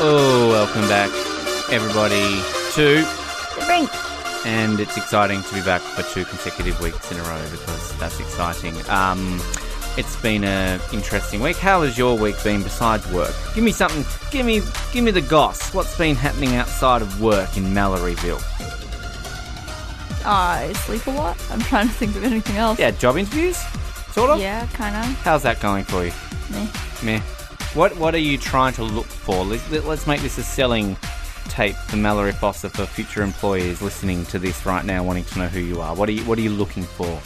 [0.00, 1.10] Oh, welcome back,
[1.72, 2.40] everybody,
[2.74, 3.02] to.
[3.58, 3.90] The brink.
[4.46, 8.20] And it's exciting to be back for two consecutive weeks in a row because that's
[8.20, 8.76] exciting.
[8.88, 9.40] Um,
[9.96, 11.56] it's been an interesting week.
[11.56, 13.34] How has your week been besides work?
[13.56, 14.04] Give me something.
[14.30, 15.74] Give me, give me the goss.
[15.74, 18.40] What's been happening outside of work in Malloryville?
[20.24, 21.36] I sleep a lot.
[21.50, 22.78] I'm trying to think of anything else.
[22.78, 23.58] Yeah, job interviews,
[24.12, 24.38] sort of.
[24.38, 25.18] Yeah, kind of.
[25.22, 26.12] How's that going for you?
[26.52, 26.68] Meh.
[27.02, 27.20] Meh.
[27.74, 29.44] What What are you trying to look for?
[29.44, 30.96] Let's, let's make this a selling
[31.48, 35.46] tape for Mallory Foster for future employees listening to this right now, wanting to know
[35.46, 35.94] who you are.
[35.94, 37.20] What are you What are you looking for?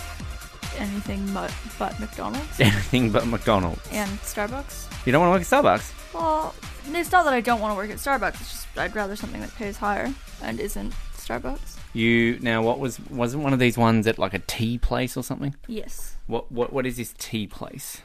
[0.79, 3.87] Anything but, but McDonald's Anything but McDonald's.
[3.93, 5.07] and Starbucks.
[5.07, 6.15] You don't want to work at Starbucks.
[6.15, 6.55] Well,
[6.89, 8.41] it's not that I don't want to work at Starbucks.
[8.41, 11.77] It's just I'd rather something that pays higher and isn't Starbucks.
[11.95, 15.23] You now what was wasn't one of these ones at like a tea place or
[15.23, 15.55] something?
[15.69, 16.17] Yes.
[16.27, 18.03] What What What is this tea place?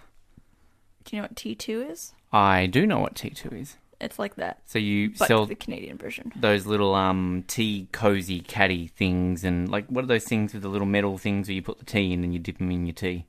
[1.04, 2.14] Do you know what T2 is?
[2.32, 3.78] I do know what T two is.
[4.00, 6.32] It's like that, So you but sell the Canadian version.
[6.36, 10.70] those little um tea cozy caddy things and like what are those things with the
[10.70, 12.94] little metal things where you put the tea in and you dip them in your
[12.94, 13.26] tea?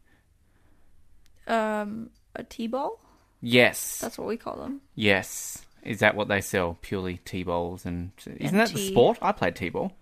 [1.47, 3.01] Um, a tea ball.
[3.41, 3.99] Yes.
[4.01, 4.83] That's what we call them.
[4.95, 5.65] Yes.
[5.83, 6.77] Is that what they sell?
[6.83, 8.91] Purely tea bowls and isn't that the tea.
[8.91, 9.19] sport?
[9.23, 9.93] I played tee ball.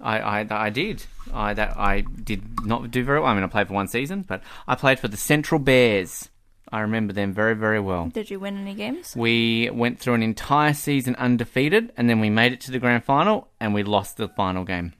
[0.00, 1.04] I, I I did.
[1.32, 3.30] I that I did not do very well.
[3.30, 6.28] I mean, I played for one season, but I played for the Central Bears.
[6.72, 8.08] I remember them very very well.
[8.08, 9.14] Did you win any games?
[9.14, 13.04] We went through an entire season undefeated, and then we made it to the grand
[13.04, 14.94] final, and we lost the final game.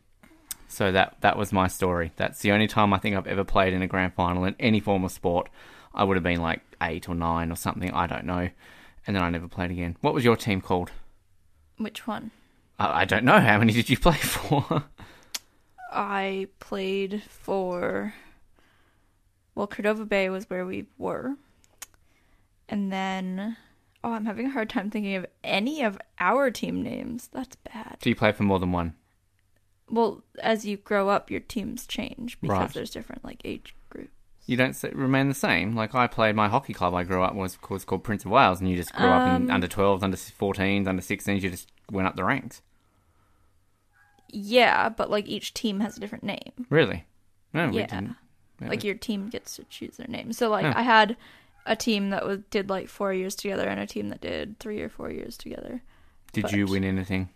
[0.68, 2.12] So that that was my story.
[2.16, 4.80] That's the only time I think I've ever played in a grand final in any
[4.80, 5.50] form of sport.
[5.94, 7.90] I would have been like eight or nine or something.
[7.92, 8.48] I don't know.
[9.06, 9.96] And then I never played again.
[10.00, 10.90] What was your team called?
[11.76, 12.30] Which one?
[12.78, 13.40] I, I don't know.
[13.40, 14.84] How many did you play for?
[15.92, 18.14] I played for.
[19.54, 21.36] Well, Cordova Bay was where we were.
[22.72, 23.56] And then.
[24.02, 27.28] Oh, I'm having a hard time thinking of any of our team names.
[27.32, 27.98] That's bad.
[28.00, 28.94] Do you play for more than one?
[29.88, 32.72] Well, as you grow up, your teams change because Right.
[32.72, 34.10] there's different like age groups.
[34.46, 35.76] You don't remain the same.
[35.76, 36.94] Like I played my hockey club.
[36.94, 39.42] I grew up was was called Prince of Wales, and you just grew up in
[39.44, 41.42] Um, under 12s, under 14s, under 16s.
[41.42, 42.62] You just went up the ranks.
[44.30, 46.66] Yeah, but like each team has a different name.
[46.70, 47.04] Really?
[47.52, 48.14] No, we Yeah.
[48.60, 50.32] Like your team gets to choose their name.
[50.32, 50.64] So like.
[50.64, 51.16] I had
[51.66, 54.80] a team that was did like four years together and a team that did three
[54.80, 55.82] or four years together.
[56.32, 57.28] Did you win anything?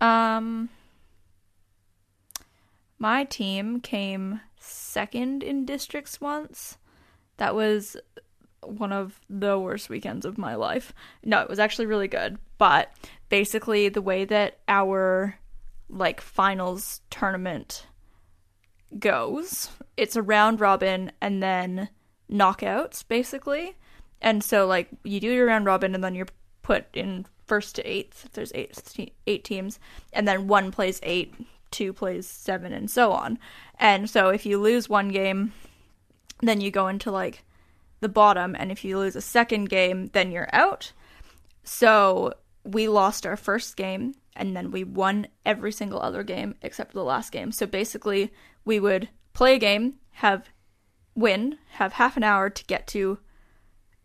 [0.00, 0.68] Um,
[2.98, 6.78] my team came second in districts once.
[7.36, 7.96] That was
[8.62, 10.92] one of the worst weekends of my life.
[11.24, 12.92] No, it was actually really good, but
[13.28, 15.38] basically the way that our
[15.88, 17.86] like finals tournament
[18.98, 21.88] goes, it's a round robin and then
[22.32, 23.76] knockouts basically.
[24.20, 26.26] And so like you do your round robin and then you're
[26.62, 29.78] put in first to eighth if there's eight eight teams
[30.12, 31.34] and then one plays eight,
[31.70, 33.38] two plays seven and so on.
[33.78, 35.52] And so if you lose one game,
[36.40, 37.44] then you go into like
[38.00, 40.92] the bottom and if you lose a second game, then you're out.
[41.64, 46.94] So we lost our first game and then we won every single other game except
[46.94, 47.52] the last game.
[47.52, 48.32] So basically,
[48.64, 50.48] we would play a game, have
[51.14, 53.18] win, have half an hour to get to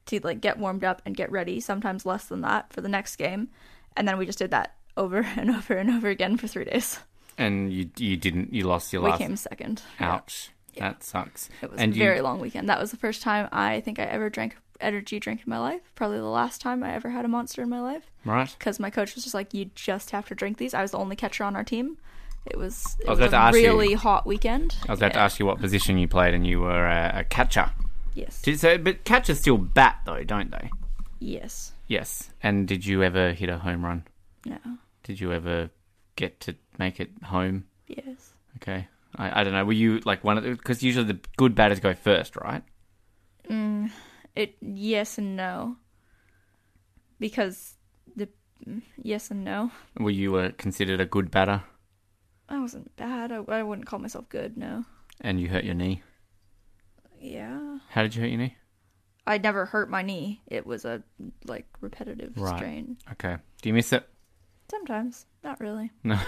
[0.07, 3.17] to like get warmed up and get ready, sometimes less than that for the next
[3.17, 3.49] game.
[3.95, 6.99] And then we just did that over and over and over again for 3 days.
[7.37, 8.53] And you you didn't.
[8.53, 9.19] You lost your We last.
[9.19, 9.81] came second.
[9.99, 10.13] Yeah.
[10.15, 10.49] Ouch.
[10.77, 11.49] That sucks.
[11.61, 12.69] It was and a you, very long weekend.
[12.69, 15.81] That was the first time I think I ever drank energy drink in my life.
[15.95, 18.11] Probably the last time I ever had a monster in my life.
[18.25, 18.53] right.
[18.57, 20.99] because my coach was just like, "You just have to drink these." I was the
[20.99, 21.97] only catcher on our team.
[22.49, 24.75] It was, it I was was, a ask you- really hot weekend.
[24.87, 27.23] I was about to ask you what position you played, and you were a, a
[27.23, 27.69] catcher.
[28.13, 28.41] Yes.
[28.41, 30.69] Did, so, but catchers still bat though, don't they?
[31.19, 31.73] yes.
[31.87, 32.29] Yes.
[32.43, 34.03] And did you ever hit a home run?
[34.45, 34.57] No.
[35.03, 35.69] Did you ever
[36.17, 37.63] get to make it home?
[37.87, 38.33] Yes.
[38.57, 38.87] Okay.
[39.15, 39.63] I, I don't know.
[39.63, 42.61] Were you like one of the because usually the good batters go first, right?
[43.49, 43.89] Mm,
[44.35, 45.77] it yes and no.
[47.19, 47.75] Because
[48.15, 48.27] the
[48.67, 49.71] mm, yes and no.
[49.99, 51.63] Were you uh, considered a good batter,
[52.49, 53.31] I wasn't bad.
[53.31, 54.57] I, I wouldn't call myself good.
[54.57, 54.85] No.
[55.21, 56.01] and you hurt your knee?
[57.19, 57.79] Yeah.
[57.89, 58.55] How did you hurt your knee?
[59.25, 60.41] I never hurt my knee.
[60.47, 61.03] It was a
[61.45, 62.57] like repetitive Right.
[62.57, 62.97] strain.
[63.13, 63.37] Okay.
[63.61, 64.07] Do you miss it?
[64.69, 65.91] Sometimes, not really.
[66.03, 66.19] No.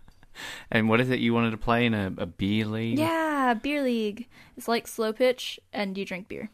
[0.70, 2.98] and what is it you wanted to play in a, a beer league?
[2.98, 4.28] Yeah, beer league.
[4.56, 6.50] It's like slow pitch, and you drink beer.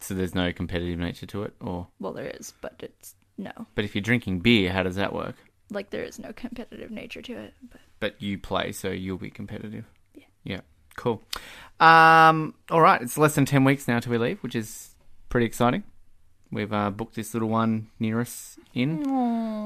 [0.00, 3.52] So there's no competitive nature to it, or Well, there is, but it's no.
[3.74, 5.36] but if you're drinking beer, how does that work?
[5.70, 7.54] Like there is no competitive nature to it.
[7.70, 9.84] But But you play, so you'll be competitive.
[10.14, 10.24] Yeah.
[10.44, 10.60] Yeah.
[10.96, 11.22] Cool.
[11.78, 12.54] Um.
[12.70, 13.00] All right.
[13.00, 14.90] It's less than ten weeks now till we leave, which is
[15.28, 15.84] pretty exciting.
[16.52, 18.98] We've uh, booked this little one near us in.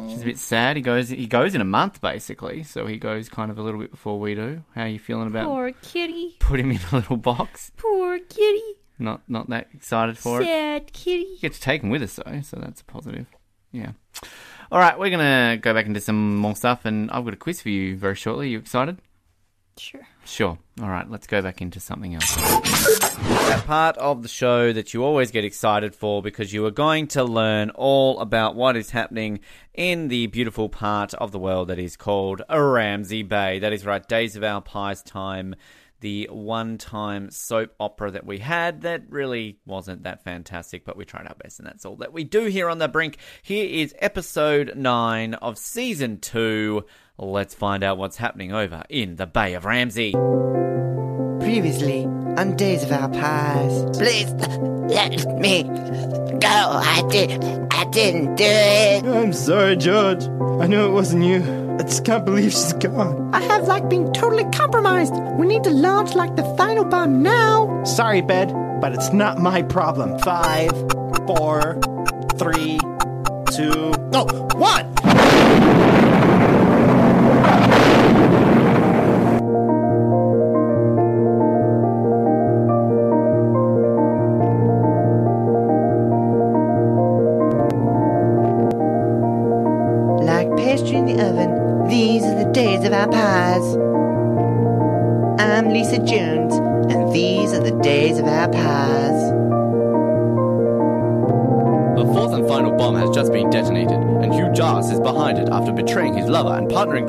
[0.05, 0.77] Which is a bit sad.
[0.77, 3.81] He goes he goes in a month basically, so he goes kind of a little
[3.81, 4.63] bit before we do.
[4.75, 6.37] How are you feeling about Poor kitty.
[6.41, 7.73] put him in a little box?
[7.79, 8.63] Poor kitty.
[8.99, 10.45] Not not that excited for it.
[10.45, 11.25] Sad kitty.
[11.25, 13.27] We get to take him with us though, so that's a positive.
[13.73, 13.93] Yeah.
[14.73, 17.63] All right, we're gonna go back into some more stuff, and I've got a quiz
[17.63, 18.49] for you very shortly.
[18.51, 18.99] You excited?
[19.77, 20.07] Sure.
[20.25, 20.59] Sure.
[20.81, 22.35] All right, let's go back into something else.
[22.37, 27.09] That part of the show that you always get excited for because you are going
[27.09, 29.41] to learn all about what is happening
[29.75, 33.59] in the beautiful part of the world that is called Ramsey Bay.
[33.59, 35.57] That is right, Days of Our Pies time.
[36.05, 41.07] The one time soap opera that we had that really wasn't that fantastic, but we
[41.07, 43.17] tried our best, and that's all that we do here on the brink.
[43.43, 46.85] Here is episode 9 of season 2.
[47.17, 50.13] Let's find out what's happening over in the Bay of Ramsey.
[51.41, 53.95] Previously on Days of Our Past.
[53.95, 55.71] Please let me go.
[56.43, 57.43] I did.
[57.73, 59.05] I didn't do it.
[59.07, 60.25] I'm sorry, George.
[60.25, 61.64] I know it wasn't you.
[61.79, 63.35] I just can't believe she's gone.
[63.35, 65.13] I have like been totally compromised.
[65.39, 67.83] We need to launch like the final bomb now.
[67.85, 70.19] Sorry, Bed, but it's not my problem.
[70.21, 70.71] Five,
[71.27, 71.79] four,
[72.39, 72.79] three,
[73.51, 74.25] two, no,
[74.55, 75.04] one.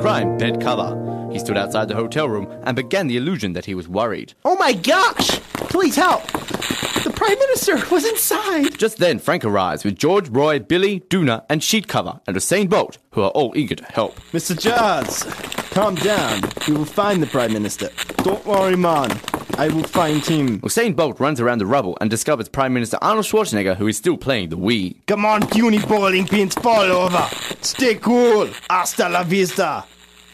[0.06, 1.28] Crime, Bed Cover.
[1.32, 4.34] He stood outside the hotel room and began the illusion that he was worried.
[4.44, 5.40] Oh my gosh!
[5.74, 6.24] Please help!
[7.02, 8.78] The Prime Minister was inside!
[8.78, 12.98] Just then, Frank arrives with George, Roy, Billy, Duna, and Sheet Cover, and Usain Bolt,
[13.10, 14.20] who are all eager to help.
[14.32, 14.56] Mr.
[14.56, 15.24] Jazz,
[15.72, 16.40] calm down.
[16.68, 17.90] We will find the Prime Minister.
[18.18, 19.10] Don't worry, man.
[19.58, 20.60] I will find him.
[20.60, 24.16] Usain Bolt runs around the rubble and discovers Prime Minister Arnold Schwarzenegger, who is still
[24.16, 25.04] playing the Wii.
[25.08, 27.28] Come on, puny bowling pins, fall over.
[27.60, 28.48] Stay cool.
[28.70, 29.84] Hasta la vista.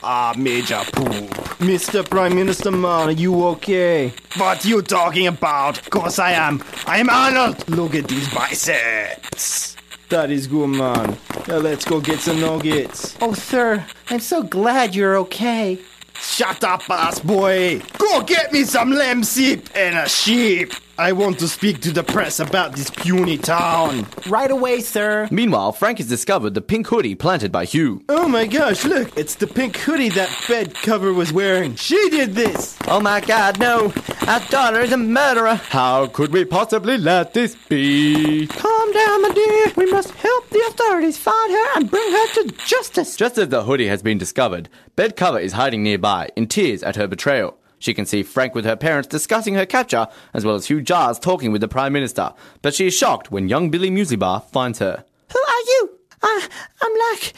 [0.05, 1.31] Ah, Major Poop.
[1.61, 2.09] Mr.
[2.09, 4.13] Prime Minister, man, are you okay?
[4.37, 5.79] What you talking about?
[5.79, 6.63] Of course I am.
[6.87, 7.69] I am Arnold.
[7.69, 9.77] Look at these biceps.
[10.09, 11.17] That is good, man.
[11.47, 13.17] Now let's go get some nuggets.
[13.21, 15.79] Oh, sir, I'm so glad you're okay.
[16.21, 17.81] Shut up, ass boy.
[17.99, 20.73] Go get me some lamb soup and a sheep.
[21.03, 24.07] I want to speak to the press about this puny town.
[24.29, 25.27] Right away, sir.
[25.33, 28.05] Meanwhile, Frank has discovered the pink hoodie planted by Hugh.
[28.09, 31.75] Oh my gosh, look, it's the pink hoodie that bed cover was wearing.
[31.75, 32.79] She did this.
[32.87, 33.93] Oh my god, no!
[34.29, 35.57] Our daughter is a murderer!
[35.57, 38.47] How could we possibly let this be?
[38.47, 39.73] Calm down, my dear.
[39.77, 43.17] We must help the authorities find her and bring her to justice.
[43.17, 46.95] Just as the hoodie has been discovered, Bed Cover is hiding nearby, in tears at
[46.95, 47.59] her betrayal.
[47.83, 51.19] She can see Frank with her parents discussing her capture, as well as Hugh Jars
[51.19, 52.33] talking with the Prime Minister.
[52.63, 55.05] But she is shocked when young Billy Musibar finds her.
[55.33, 55.99] Who are you?
[56.23, 56.49] I,
[56.81, 57.33] I'm like,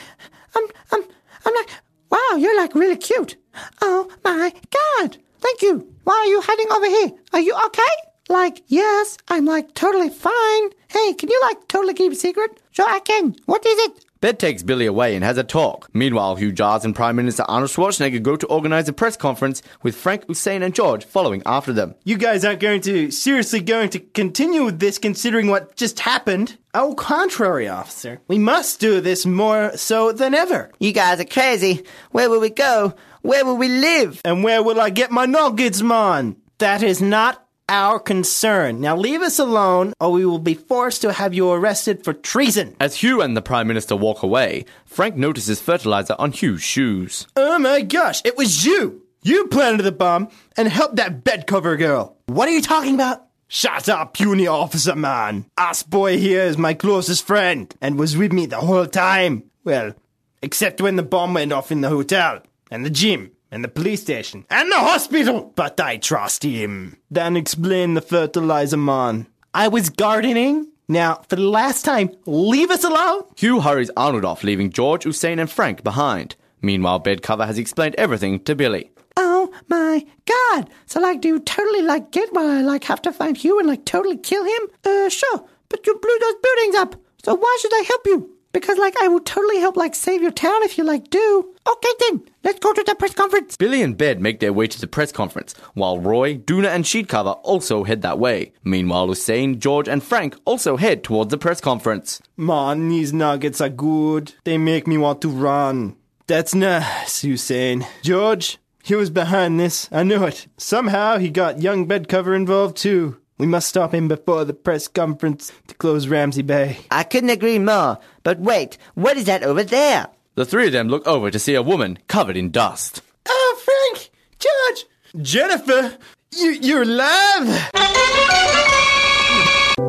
[0.55, 1.03] I'm, I'm,
[1.47, 1.71] I'm like,
[2.11, 3.37] wow, you're like really cute.
[3.81, 5.17] Oh my god.
[5.39, 5.91] Thank you.
[6.05, 7.13] Why are you hiding over here?
[7.33, 7.83] Are you okay?
[8.29, 10.69] Like, yes, I'm like totally fine.
[10.89, 12.61] Hey, can you like totally keep a secret?
[12.73, 13.35] Sure, I can.
[13.47, 14.04] What is it?
[14.21, 15.91] Bed takes Billy away and has a talk.
[15.93, 19.95] Meanwhile, Hugh Jars and Prime Minister Arnold Schwarzenegger go to organize a press conference with
[19.97, 21.95] Frank, Hussein, and George following after them.
[22.05, 26.57] You guys aren't going to seriously going to continue with this considering what just happened.
[26.73, 28.21] Au contrary, officer.
[28.27, 30.71] We must do this more so than ever.
[30.79, 31.85] You guys are crazy.
[32.11, 32.95] Where will we go?
[33.23, 34.21] Where will we live?
[34.25, 36.37] And where will I get my nuggets, man?
[36.59, 38.81] That is not our concern.
[38.81, 42.77] Now leave us alone, or we will be forced to have you arrested for treason.
[42.81, 47.27] As Hugh and the Prime Minister walk away, Frank notices fertilizer on Hugh's shoes.
[47.37, 49.03] Oh my gosh, it was you!
[49.23, 52.19] You planted the bomb and helped that bed cover girl.
[52.27, 53.25] What are you talking about?
[53.49, 55.47] Shut up, puny officer man.
[55.57, 59.45] Us boy here is my closest friend and was with me the whole time.
[59.65, 59.95] Well,
[60.43, 64.03] except when the bomb went off in the hotel and the gym and the police
[64.03, 65.53] station and the hospital.
[65.55, 66.99] But I trust him.
[67.11, 69.29] Then explain the fertilizer man.
[69.55, 70.69] I was gardening.
[70.89, 73.23] Now, for the last time, leave us alone.
[73.37, 76.37] Hugh hurries Arnold off, leaving George, Hussein, and Frank behind.
[76.61, 78.91] Meanwhile, Bed Cover has explained everything to Billy.
[79.17, 80.69] Oh my god.
[80.87, 83.69] So like do you totally like get why I like have to find Hugh and
[83.69, 84.63] like totally kill him?
[84.85, 85.47] Uh sure.
[85.69, 86.97] But you blew those buildings up.
[87.25, 88.31] So why should I help you?
[88.55, 91.55] Because like I would totally help like save your town if you like do.
[91.69, 93.57] Okay then, let's go to the press conference.
[93.59, 97.39] Billy and Bed make their way to the press conference, while Roy, Duna, and Sheetcover
[97.43, 98.53] also head that way.
[98.63, 102.23] Meanwhile, Hussein, George, and Frank also head towards the press conference.
[102.37, 104.35] Man, these nuggets are good.
[104.45, 105.97] They make me want to run.
[106.27, 107.87] That's nice, Hussein.
[108.03, 109.89] George, he was behind this.
[109.91, 110.47] I knew it.
[110.57, 113.19] Somehow he got young Bedcover involved too.
[113.45, 116.79] We must stop him before the press conference to close Ramsey Bay.
[116.91, 117.99] I couldn't agree more.
[118.23, 120.07] But wait, what is that over there?
[120.35, 123.03] The three of them look over to see a woman covered in dust.
[123.29, 124.09] Oh, Frank!
[124.39, 124.87] George!
[125.23, 125.99] Jennifer!
[126.35, 127.71] You, you're alive!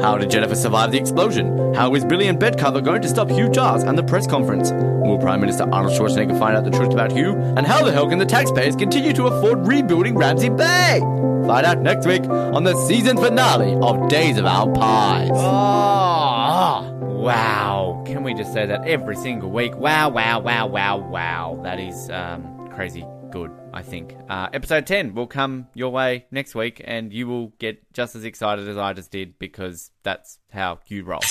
[0.02, 1.74] How did Jennifer survive the explosion?
[1.74, 4.74] How is Billy and Bedcover going to stop Hugh Jars and the press conference?
[4.74, 7.36] Will Prime Minister Arnold Schwarzenegger find out the truth about Hugh?
[7.56, 11.00] And how the hell can the taxpayers continue to afford rebuilding Ramsey Bay?
[11.48, 15.30] Find out next week on the season finale of Days of Our Pies.
[15.32, 18.04] Oh, wow.
[18.08, 19.76] Can we just say that every single week?
[19.76, 21.60] Wow, wow, wow, wow, wow.
[21.62, 24.16] That is um, crazy good, I think.
[24.28, 28.24] Uh, episode 10 will come your way next week, and you will get just as
[28.24, 31.22] excited as I just did because that's how you roll.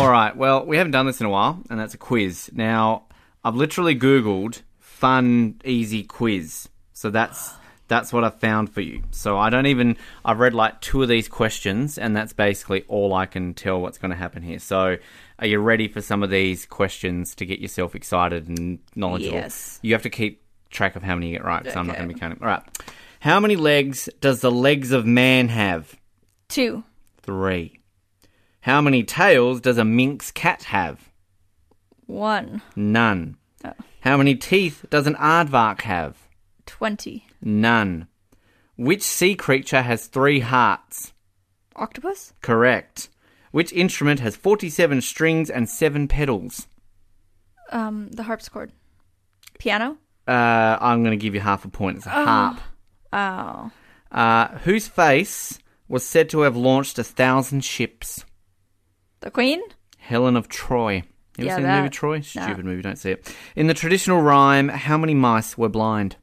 [0.00, 2.50] All right, well, we haven't done this in a while, and that's a quiz.
[2.52, 3.04] Now,
[3.44, 6.68] I've literally Googled fun, easy quiz.
[6.92, 7.52] So that's.
[7.90, 9.02] That's what I found for you.
[9.10, 9.96] So I don't even.
[10.24, 13.98] I've read like two of these questions, and that's basically all I can tell what's
[13.98, 14.60] going to happen here.
[14.60, 14.96] So,
[15.40, 19.38] are you ready for some of these questions to get yourself excited and knowledgeable?
[19.38, 19.80] Yes.
[19.82, 22.08] You have to keep track of how many you get right, so I'm not going
[22.08, 22.38] to be counting.
[22.40, 22.62] All right.
[23.18, 25.96] How many legs does the legs of man have?
[26.48, 26.84] Two.
[27.22, 27.80] Three.
[28.60, 31.10] How many tails does a Manx cat have?
[32.06, 32.62] One.
[32.76, 33.36] None.
[33.64, 33.72] Oh.
[34.02, 36.16] How many teeth does an aardvark have?
[36.66, 37.26] Twenty.
[37.42, 38.06] None.
[38.76, 41.12] Which sea creature has three hearts?
[41.76, 42.32] Octopus?
[42.40, 43.08] Correct.
[43.52, 46.66] Which instrument has 47 strings and 7 pedals?
[47.72, 48.72] Um, the harpsichord.
[49.58, 49.96] Piano?
[50.26, 51.98] Uh, I'm going to give you half a point.
[51.98, 52.60] It's a harp.
[53.12, 53.70] Oh.
[54.12, 58.24] Uh, whose face was said to have launched a thousand ships?
[59.20, 59.60] The Queen?
[59.98, 61.02] Helen of Troy.
[61.36, 62.20] You ever Yeah, seen the that- movie Troy?
[62.20, 63.34] Stupid movie, don't see it.
[63.56, 66.16] In the traditional rhyme, how many mice were blind?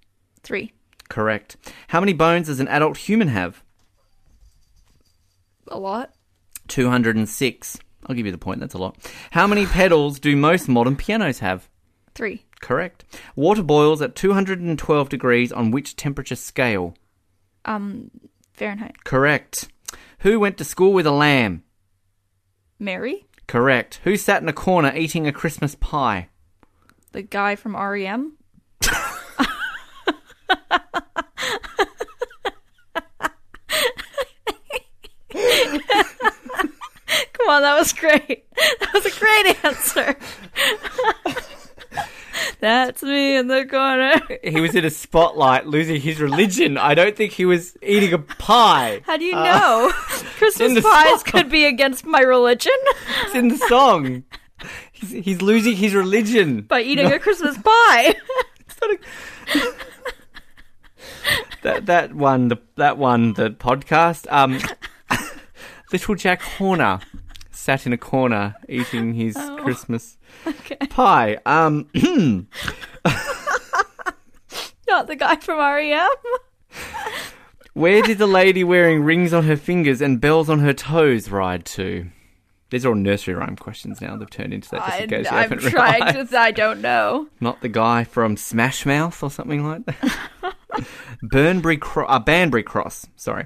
[0.44, 0.72] Three.
[1.10, 1.58] Correct.
[1.90, 3.64] How many bones does an adult human have?
[5.68, 6.14] A lot?
[6.68, 7.78] 206.
[8.06, 8.98] I'll give you the point, that's a lot.
[9.32, 11.70] How many pedals do most modern pianos have?
[12.14, 12.46] Three.
[12.62, 13.04] Correct.
[13.36, 16.96] Water boils at 212 degrees on which temperature scale?
[17.66, 18.10] Um,
[18.54, 19.04] Fahrenheit.
[19.04, 19.70] Correct.
[20.20, 21.64] Who went to school with a lamb?
[22.80, 23.28] Mary?
[23.48, 24.00] Correct.
[24.04, 26.30] Who sat in a corner eating a Christmas pie?
[27.12, 28.38] The guy from REM?
[37.34, 38.46] Come on, that was great.
[38.80, 40.18] That was a great answer.
[42.60, 44.20] That's me in the corner.
[44.44, 46.78] He was in a spotlight losing his religion.
[46.78, 49.02] I don't think he was eating a pie.
[49.06, 49.92] How do you uh, know?
[50.38, 51.24] Christmas pies song.
[51.26, 52.74] could be against my religion
[53.24, 54.24] It's in the song.
[54.92, 56.62] He's, he's losing his religion.
[56.62, 58.16] by eating a Christmas pie.
[61.64, 64.26] That that one, the, that one, the podcast.
[64.32, 64.60] Um,
[65.92, 67.00] Little Jack Horner
[67.52, 70.18] sat in a corner eating his Christmas
[70.90, 71.38] pie.
[71.46, 71.90] Um,
[74.88, 76.08] Not the guy from REM.
[77.74, 81.66] where did the lady wearing rings on her fingers and bells on her toes ride
[81.66, 82.08] to?
[82.70, 84.18] These are all nursery rhyme questions now.
[84.18, 86.32] They've turned into that just I, in case you I'm haven't trying realised.
[86.32, 86.38] to.
[86.40, 87.28] I don't know.
[87.40, 90.56] Not the guy from Smash Mouth or something like that.
[91.22, 93.08] Burnbury Cro- uh, Banbury Cross.
[93.16, 93.46] Sorry.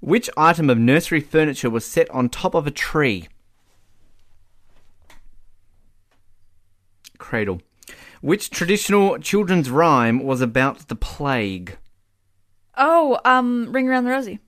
[0.00, 3.26] Which item of nursery furniture was set on top of a tree?
[7.18, 7.60] Cradle.
[8.20, 11.76] Which traditional children's rhyme was about the plague?
[12.76, 14.38] Oh, um, Ring Around the Rosie.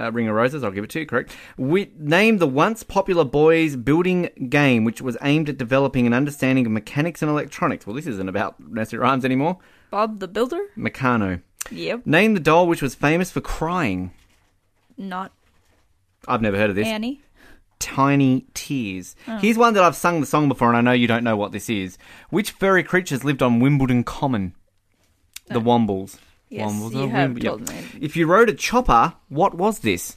[0.00, 1.36] Uh, Ring of Roses, I'll give it to you, correct.
[1.58, 6.64] We, name the once popular boys building game which was aimed at developing an understanding
[6.64, 7.86] of mechanics and electronics.
[7.86, 9.58] Well, this isn't about nursery rhymes anymore.
[9.90, 10.60] Bob the Builder.
[10.76, 11.42] Meccano.
[11.70, 12.06] Yep.
[12.06, 14.12] Name the doll which was famous for crying.
[14.96, 15.32] Not
[16.28, 16.86] I've never heard of this.
[16.86, 17.20] Annie.
[17.78, 19.16] Tiny Tears.
[19.40, 21.52] Here's one that I've sung the song before, and I know you don't know what
[21.52, 21.96] this is.
[22.28, 24.54] Which furry creatures lived on Wimbledon Common?
[25.48, 26.18] The Wombles.
[26.50, 27.76] Yes, Wombles you are have told me.
[28.00, 30.16] If you rode a chopper, what was this?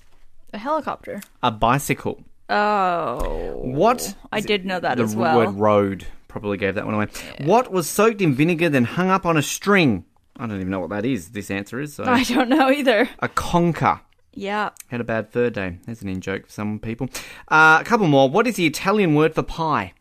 [0.52, 1.22] A helicopter.
[1.44, 2.24] A bicycle.
[2.50, 3.62] Oh.
[3.64, 4.16] What?
[4.32, 5.38] I did know that the as well.
[5.38, 7.08] word road probably gave that one away.
[7.42, 10.06] What was soaked in vinegar then hung up on a string?
[10.36, 11.30] I don't even know what that is.
[11.30, 12.04] This answer is so.
[12.08, 13.08] I don't know either.
[13.20, 14.02] a conker.
[14.34, 14.70] Yeah.
[14.88, 15.78] Had a bad third day.
[15.86, 17.08] That's an in joke for some people.
[17.48, 18.28] Uh, a couple more.
[18.28, 19.94] What is the Italian word for pie?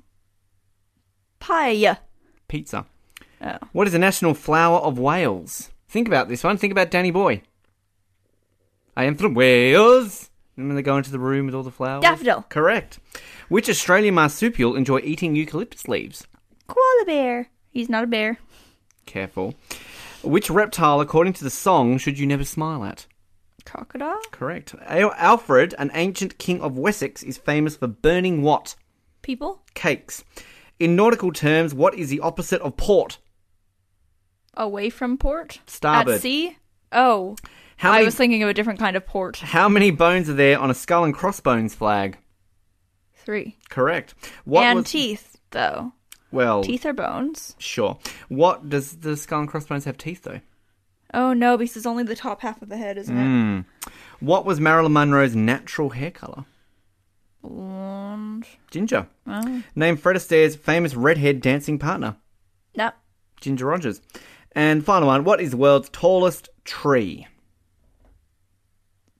[1.40, 1.98] Pie.
[2.48, 2.86] Pizza.
[3.42, 3.58] Oh.
[3.72, 5.70] What is the national flower of Wales?
[5.92, 6.56] Think about this one.
[6.56, 7.42] Think about Danny Boy.
[8.96, 10.30] I am from Wales.
[10.56, 12.00] Remember they go into the room with all the flowers?
[12.00, 12.46] Daffodil.
[12.49, 12.99] Correct.
[13.50, 16.26] Which Australian marsupial enjoy eating eucalyptus leaves?
[16.66, 17.50] Koala bear.
[17.68, 18.38] He's not a bear.
[19.04, 19.54] Careful.
[20.22, 23.04] Which reptile, according to the song, should you never smile at?
[23.66, 24.22] Crocodile?
[24.30, 24.75] Correct.
[24.87, 28.76] Al- Alfred, an ancient king of Wessex, is famous for burning what?
[29.20, 29.61] People?
[29.75, 30.25] Cakes.
[30.78, 33.18] In nautical terms, what is the opposite of port?
[34.54, 35.61] Away from port?
[35.66, 36.16] Starboard.
[36.16, 36.56] At sea?
[36.92, 37.37] Oh.
[37.76, 39.38] How I many, was thinking of a different kind of port.
[39.38, 42.18] how many bones are there on a skull and crossbones flag?
[43.16, 43.56] Three.
[43.71, 44.14] Correct.
[44.44, 45.92] What and was, teeth, though.
[46.30, 47.54] Well, Teeth are bones.
[47.59, 47.99] sure.
[48.28, 50.40] What does the skull and crossbones have teeth though?
[51.12, 53.59] Oh no, because it's only the top half of the head, isn't Hmm.
[53.87, 53.92] it?
[54.21, 56.44] What was Marilyn Monroe's natural hair color?
[57.42, 58.47] Blonde.
[58.71, 59.09] Ginger.
[59.26, 59.62] Oh.
[59.75, 62.16] Name Fred Astaire's famous redhead dancing partner.
[62.76, 62.92] No.
[63.40, 64.00] Ginger Rogers.
[64.54, 65.25] And final one.
[65.25, 67.26] What is the world's tallest tree?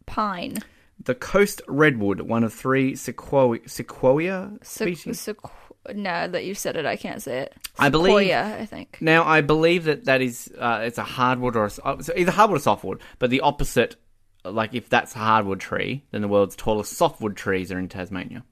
[0.07, 0.59] Pine.
[1.05, 5.19] The coast redwood, one of three sequoia, sequoia Se- species.
[5.27, 5.51] sequ-
[5.97, 7.55] no, that you said it, I can't say it.
[7.79, 8.99] I believe- Sequoia, I think.
[9.01, 12.31] Now, I believe that that is uh, it's a hardwood or a, uh, so either
[12.31, 13.01] hardwood or softwood.
[13.19, 13.97] But the opposite,
[14.45, 18.45] like if that's a hardwood tree, then the world's tallest softwood trees are in Tasmania.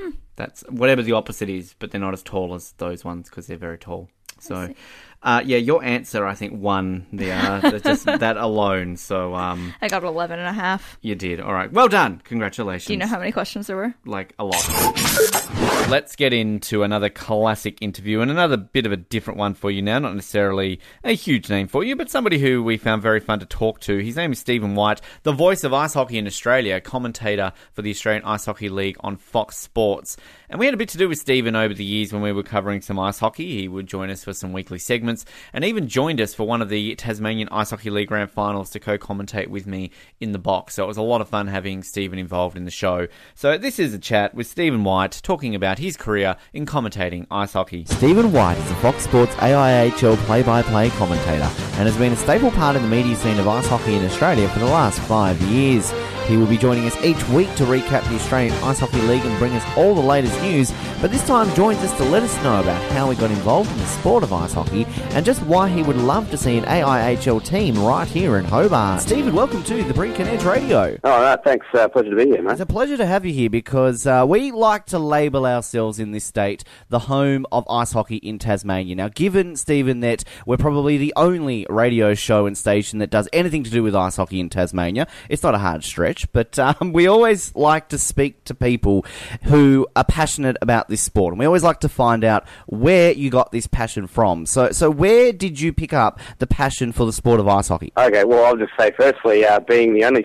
[0.00, 0.10] Hmm.
[0.34, 3.56] That's whatever the opposite is, but they're not as tall as those ones because they're
[3.56, 4.08] very tall.
[4.40, 4.74] So,
[5.22, 8.96] uh, yeah, your answer I think won the uh, just that alone.
[8.96, 10.98] So, um, I got 11 and a half.
[11.00, 11.72] you did all right.
[11.72, 12.20] Well done.
[12.24, 12.86] Congratulations.
[12.86, 13.94] Do you know how many questions there were?
[14.04, 15.88] like a lot.
[15.88, 19.82] Let's get into another classic interview and another bit of a different one for you
[19.82, 19.98] now.
[19.98, 23.46] Not necessarily a huge name for you, but somebody who we found very fun to
[23.46, 23.98] talk to.
[23.98, 27.90] His name is Stephen White, the voice of ice hockey in Australia, commentator for the
[27.90, 30.16] Australian Ice Hockey League on Fox Sports.
[30.48, 32.42] And we had a bit to do with Stephen over the years when we were
[32.42, 33.60] covering some ice hockey.
[33.60, 36.68] He would join us for some weekly segments and even joined us for one of
[36.68, 40.74] the Tasmanian Ice Hockey League Grand Finals to co commentate with me in the box.
[40.74, 43.06] So it was a lot of fun having Stephen involved in the show.
[43.34, 47.52] So this is a chat with Stephen White talking about his career in commentating ice
[47.52, 47.84] hockey.
[47.86, 52.76] Stephen White is a Fox Sports AIHL play-by-play commentator and has been a staple part
[52.76, 55.92] of the media scene of ice hockey in Australia for the last five years.
[56.26, 59.38] He will be joining us each week to recap the Australian Ice Hockey League and
[59.38, 62.60] bring us all the latest news, but this time joins us to let us know
[62.60, 65.84] about how he got involved in the sport of ice hockey and just why he
[65.84, 69.02] would love to see an AIHL team right here in Hobart.
[69.02, 70.98] Stephen, welcome to the Brink and Edge Radio.
[71.04, 71.66] All right, thanks.
[71.72, 72.52] Uh, pleasure to be here, mate.
[72.52, 76.10] It's a pleasure to have you here because uh, we like to label ourselves in
[76.10, 78.96] this state the home of ice hockey in Tasmania.
[78.96, 83.62] Now, given, Stephen, that we're probably the only radio show and station that does anything
[83.62, 87.06] to do with ice hockey in Tasmania, it's not a hard stretch, but um, we
[87.06, 89.04] always like to speak to people
[89.44, 91.32] who are passionate about this sport.
[91.32, 94.46] And we always like to find out where you got this passion from.
[94.46, 97.92] So, so where did you pick up the passion for the sport of ice hockey?
[97.96, 100.24] Okay, well, I'll just say firstly, uh, being the only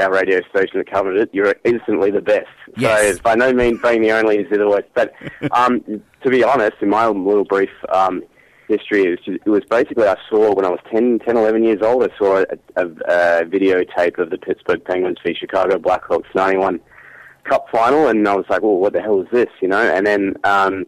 [0.00, 2.46] uh, radio station that covered it, you're instantly the best.
[2.76, 3.16] Yes.
[3.16, 4.88] So by no means being the only is the worst.
[4.94, 5.12] But
[5.52, 5.82] um,
[6.22, 8.22] to be honest, in my little brief um,
[8.68, 11.82] history, it was, it was basically I saw when I was 10, 10 11 years
[11.82, 12.44] old, I saw a,
[12.76, 16.80] a, a videotape of the Pittsburgh Penguins v Chicago Blackhawks 91
[17.44, 19.80] Cup final, and I was like, well, what the hell is this, you know?
[19.80, 20.84] And then um,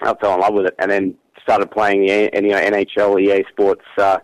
[0.00, 3.44] I fell in love with it, and then started playing the you know, NHL, EA
[3.50, 4.18] Sports uh,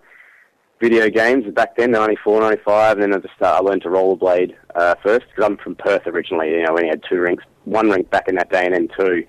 [0.81, 4.55] video games back then, 94, 95, and then I just uh, I learned to rollerblade
[4.75, 6.51] uh, first because I'm from Perth originally.
[6.51, 8.89] You know, we only had two rinks, one rink back in that day, and then
[8.99, 9.27] 2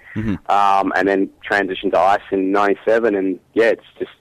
[0.50, 4.12] um, and then transitioned to ice in '97, and yeah, it's just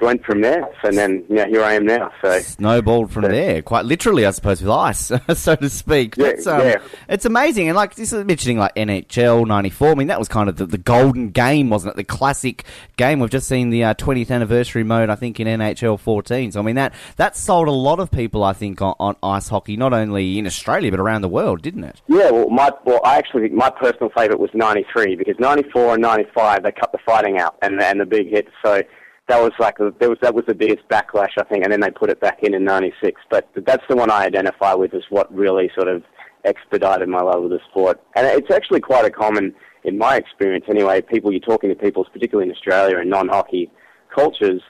[0.00, 0.68] went from there.
[0.82, 2.12] And then yeah, here I am now.
[2.22, 6.16] So snowballed from there, quite literally, I suppose, with ice, so to speak.
[6.16, 6.78] Yeah, um, yeah.
[7.08, 9.88] It's amazing, and like this is mentioning like NHL '94.
[9.88, 11.96] I mean, that was kind of the, the golden game, wasn't it?
[11.96, 12.64] The classic
[12.96, 13.20] game.
[13.20, 16.52] We've just seen the uh, 20th anniversary mode, I think, in NHL 14.
[16.52, 19.48] So I mean, that that sold a lot of people, I think, on, on ice
[19.48, 22.00] hockey, not only in Australia but around the world, didn't it?
[22.06, 26.02] Yeah, well, my well, I actually think my personal favourite was '93 because '94 and
[26.02, 28.50] '95 they cut the fighting out and and the big hits.
[28.64, 28.82] So
[29.28, 31.90] that was like there was that was the biggest backlash I think, and then they
[31.90, 33.20] put it back in in '96.
[33.30, 36.02] But that's the one I identify with as what really sort of
[36.44, 38.00] expedited my love of the sport.
[38.16, 41.02] And it's actually quite a common, in my experience anyway.
[41.02, 43.70] People you're talking to people, particularly in Australia and non-hockey
[44.14, 44.62] cultures.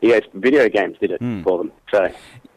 [0.00, 1.72] Yes, video games did it for them.
[1.90, 2.02] So,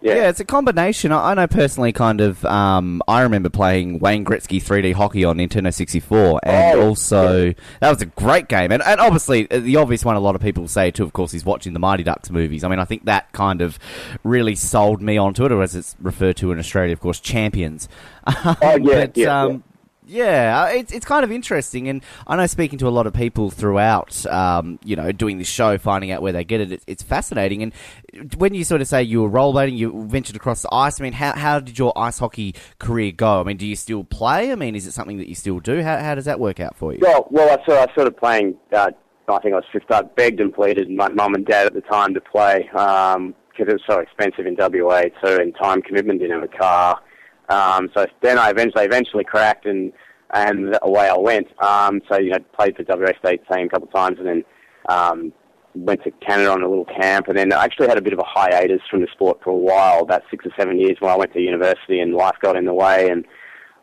[0.02, 0.16] yeah.
[0.16, 1.12] Yeah, it's a combination.
[1.14, 2.44] I know personally, kind of.
[2.44, 7.90] Um, I remember playing Wayne Gretzky 3D hockey on Nintendo 64, and Oh, also that
[7.90, 8.72] was a great game.
[8.74, 11.34] And, and obviously, uh, the obvious one a lot of people say too, of course,
[11.34, 12.64] is watching the Mighty Ducks movies.
[12.66, 13.80] I mean, I think that kind of
[14.24, 17.88] really sold me onto it, or as it's referred to in Australia, of course, Champions.
[18.28, 19.58] Oh, yeah, but, yeah, um, yeah.
[20.14, 23.14] Yeah, uh, it's it's kind of interesting, and I know speaking to a lot of
[23.14, 26.84] people throughout, um, you know, doing this show, finding out where they get it, it's,
[26.86, 27.64] it's fascinating.
[27.64, 31.02] And when you sort of say you were rollerblading, you ventured across the ice.
[31.02, 33.40] I mean, how how did your ice hockey career go?
[33.40, 34.52] I mean, do you still play?
[34.52, 35.82] I mean, is it something that you still do?
[35.82, 37.00] How how does that work out for you?
[37.02, 38.56] Well, well, I sort, I started playing.
[38.72, 38.92] Uh,
[39.28, 39.90] I think I was fifth.
[39.90, 43.74] I begged and pleaded my mum and dad at the time to play because it
[43.74, 46.20] was so expensive in WA too, and time commitment.
[46.20, 47.02] Didn't have a car.
[47.50, 49.92] Um, so then I eventually, eventually cracked, and
[50.34, 51.48] and away I went.
[51.62, 54.44] Um, so you know, played for WA state team a couple of times, and then
[54.90, 55.34] um,
[55.76, 58.20] went to Canada on a little camp, and then I actually had a bit of
[58.20, 61.16] a hiatus from the sport for a while, about six or seven years, when I
[61.16, 63.26] went to university, and life got in the way, and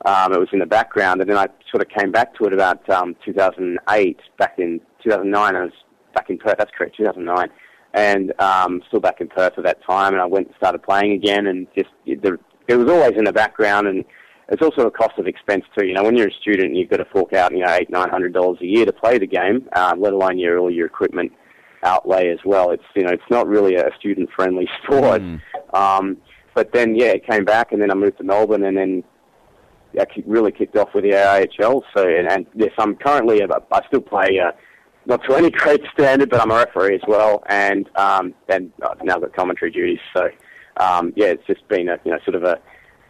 [0.05, 2.53] um, it was in the background, and then I sort of came back to it
[2.53, 5.57] about um, 2008, back in 2009.
[5.57, 5.73] I was
[6.15, 6.57] back in Perth.
[6.59, 7.49] That's correct, 2009,
[7.95, 10.15] and um, still back in Perth at that time.
[10.15, 13.33] And I went and started playing again, and just the, it was always in the
[13.33, 14.05] background, and
[14.51, 15.87] it's also a cost of expense too.
[15.87, 18.11] You know, when you're a student, you've got to fork out you know eight, nine
[18.11, 21.33] hundred dollars a year to play the game, uh, let alone your all your equipment
[21.85, 22.71] outlay as well.
[22.71, 25.23] It's you know it's not really a student friendly sport.
[25.73, 26.17] Um,
[26.55, 29.05] but then yeah, it came back, and then I moved to Melbourne, and then
[29.99, 31.83] I really kicked off with the AIHL.
[31.97, 34.39] So and, and yes, I'm currently a- I still play.
[34.39, 34.53] Uh,
[35.07, 39.03] not to any great standard, but I'm a referee as well, and um, and I've
[39.05, 40.01] now got commentary duties.
[40.15, 40.29] So
[40.79, 42.61] um, yeah, it's just been a you know sort of a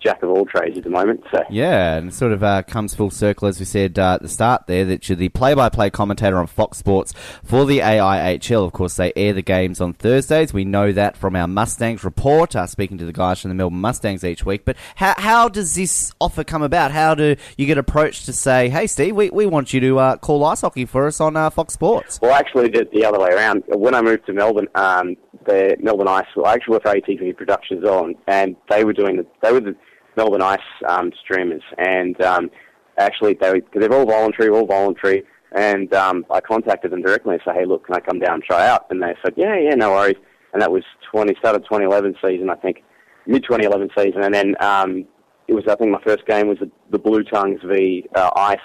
[0.02, 1.22] jack of all trades at the moment.
[1.32, 4.22] So Yeah, and it sort of uh, comes full circle, as we said uh, at
[4.22, 7.12] the start there, that you're the play-by-play commentator on Fox Sports
[7.44, 8.64] for the AIHL.
[8.64, 10.52] Of course, they air the games on Thursdays.
[10.52, 13.80] We know that from our Mustangs report, uh, speaking to the guys from the Melbourne
[13.80, 14.64] Mustangs each week.
[14.64, 16.90] But how, how does this offer come about?
[16.92, 20.16] How do you get approached to say, hey, Steve, we, we want you to uh,
[20.16, 22.18] call ice hockey for us on uh, Fox Sports?
[22.20, 23.64] Well, actually, did the other way around.
[23.68, 27.36] When I moved to Melbourne, um, the Melbourne Ice, well, I actually worked for ATV
[27.36, 29.76] Productions on, and they were doing the, they were the
[30.16, 32.51] Melbourne Ice um, streamers, and um,
[32.99, 37.42] actually they cause they're all voluntary, all voluntary, and um, I contacted them directly and
[37.44, 38.87] said, hey, look, can I come down and try out?
[38.90, 40.16] And they said, yeah, yeah, no worries.
[40.53, 42.83] And that was 20, started 2011 season, I think,
[43.27, 45.05] mid 2011 season, and then um,
[45.49, 48.59] it was, I think, my first game was the, the Blue Tongues v uh, Ice,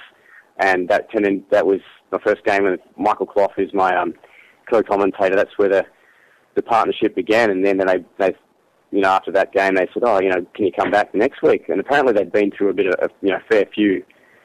[0.58, 1.80] and that tended, that was
[2.12, 4.14] my first game with Michael Clough, who's my um,
[4.70, 5.36] co-commentator.
[5.36, 5.86] That's where the
[6.56, 8.36] the partnership began, and then they they
[8.92, 11.42] you know after that game they said, oh, you know, can you come back next
[11.42, 11.70] week?
[11.70, 14.04] And apparently they'd been through a bit of you know fair few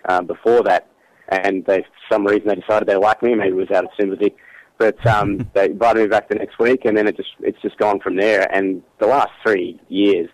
[0.09, 0.88] uh, before that,
[1.29, 3.35] and they for some reason they decided they liked me.
[3.35, 4.35] Maybe it was out of sympathy.
[4.79, 7.79] But um, they invited me back the next week, and then it just it's just
[7.79, 8.53] gone from there.
[8.53, 10.29] And the last three years,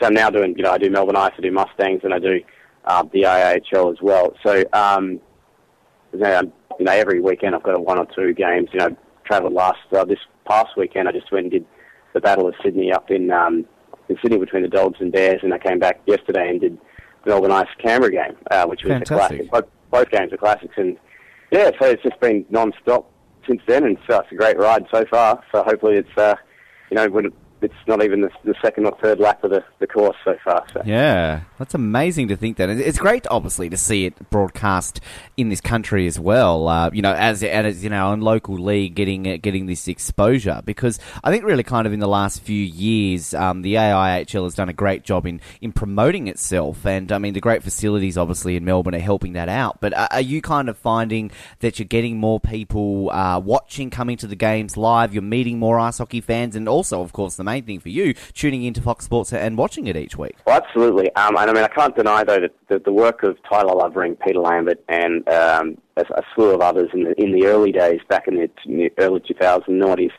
[0.00, 2.18] so I'm now doing you know I do Melbourne Ice, I do Mustangs, and I
[2.18, 2.40] do
[2.84, 4.34] uh, the AIHL as well.
[4.44, 5.20] So um,
[6.12, 8.68] you know, you know, every weekend I've got a one or two games.
[8.72, 11.08] You know, travelled last uh, this past weekend.
[11.08, 11.66] I just went and did
[12.12, 13.64] the Battle of Sydney up in um,
[14.08, 16.78] in Sydney between the Dogs and Bears, and I came back yesterday and did
[17.24, 19.10] the Melbourne Ice Canberra game, uh, which was Fantastic.
[19.10, 19.50] a classic.
[19.50, 20.96] Both, both games are classics, and
[21.50, 23.10] yeah, so it's just been non-stop
[23.46, 25.42] since then, and so it's a great ride so far.
[25.52, 26.34] So hopefully it's uh,
[26.90, 29.86] you know when it's not even the, the second or third lap of the, the
[29.86, 30.64] course so far.
[30.72, 30.82] So.
[30.84, 32.68] Yeah, that's amazing to think that.
[32.70, 35.00] It's great, obviously, to see it broadcast
[35.36, 36.68] in this country as well.
[36.68, 39.88] Uh, you know, as and as you know, in local league, getting uh, getting this
[39.88, 44.44] exposure because I think really kind of in the last few years, um, the AIHL
[44.44, 46.84] has done a great job in in promoting itself.
[46.86, 49.80] And I mean, the great facilities, obviously, in Melbourne are helping that out.
[49.80, 54.16] But are, are you kind of finding that you're getting more people uh, watching, coming
[54.18, 55.12] to the games live?
[55.12, 58.14] You're meeting more ice hockey fans, and also, of course, the main thing for you,
[58.32, 60.36] tuning into Fox Sports and watching it each week.
[60.46, 61.14] Well, absolutely.
[61.14, 64.16] Um, and I mean, I can't deny though that the, the work of Tyler Lovering,
[64.16, 68.00] Peter Lambert, and um, a, a slew of others in the in the early days,
[68.08, 70.12] back in the t- early 2000s, noughties,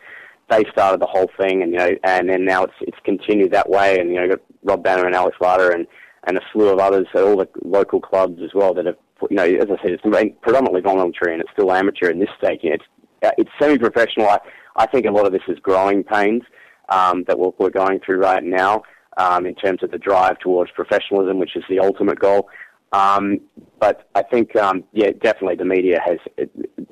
[0.49, 3.69] they started the whole thing, and you know, and then now it's it's continued that
[3.69, 5.87] way, and you know, got Rob Banner and Alex Larder and
[6.25, 8.95] and a slew of others at all the local clubs as well that have,
[9.29, 10.03] you know, as I said, it's
[10.41, 12.59] predominantly voluntary and it's still amateur in this stage.
[12.63, 12.85] You know, it's
[13.25, 14.27] uh, it's semi-professional.
[14.29, 14.39] I,
[14.75, 16.43] I think a lot of this is growing pains
[16.89, 18.83] um, that we're, we're going through right now
[19.17, 22.49] um, in terms of the drive towards professionalism, which is the ultimate goal.
[22.91, 23.39] Um,
[23.79, 26.19] but I think, um, yeah, definitely the media has,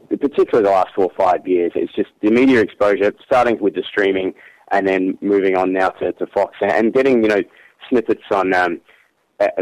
[0.09, 3.83] particularly the last four or five years, it's just the media exposure, starting with the
[3.87, 4.33] streaming
[4.71, 7.41] and then moving on now to, to Fox and, getting, you know,
[7.87, 8.81] snippets on um,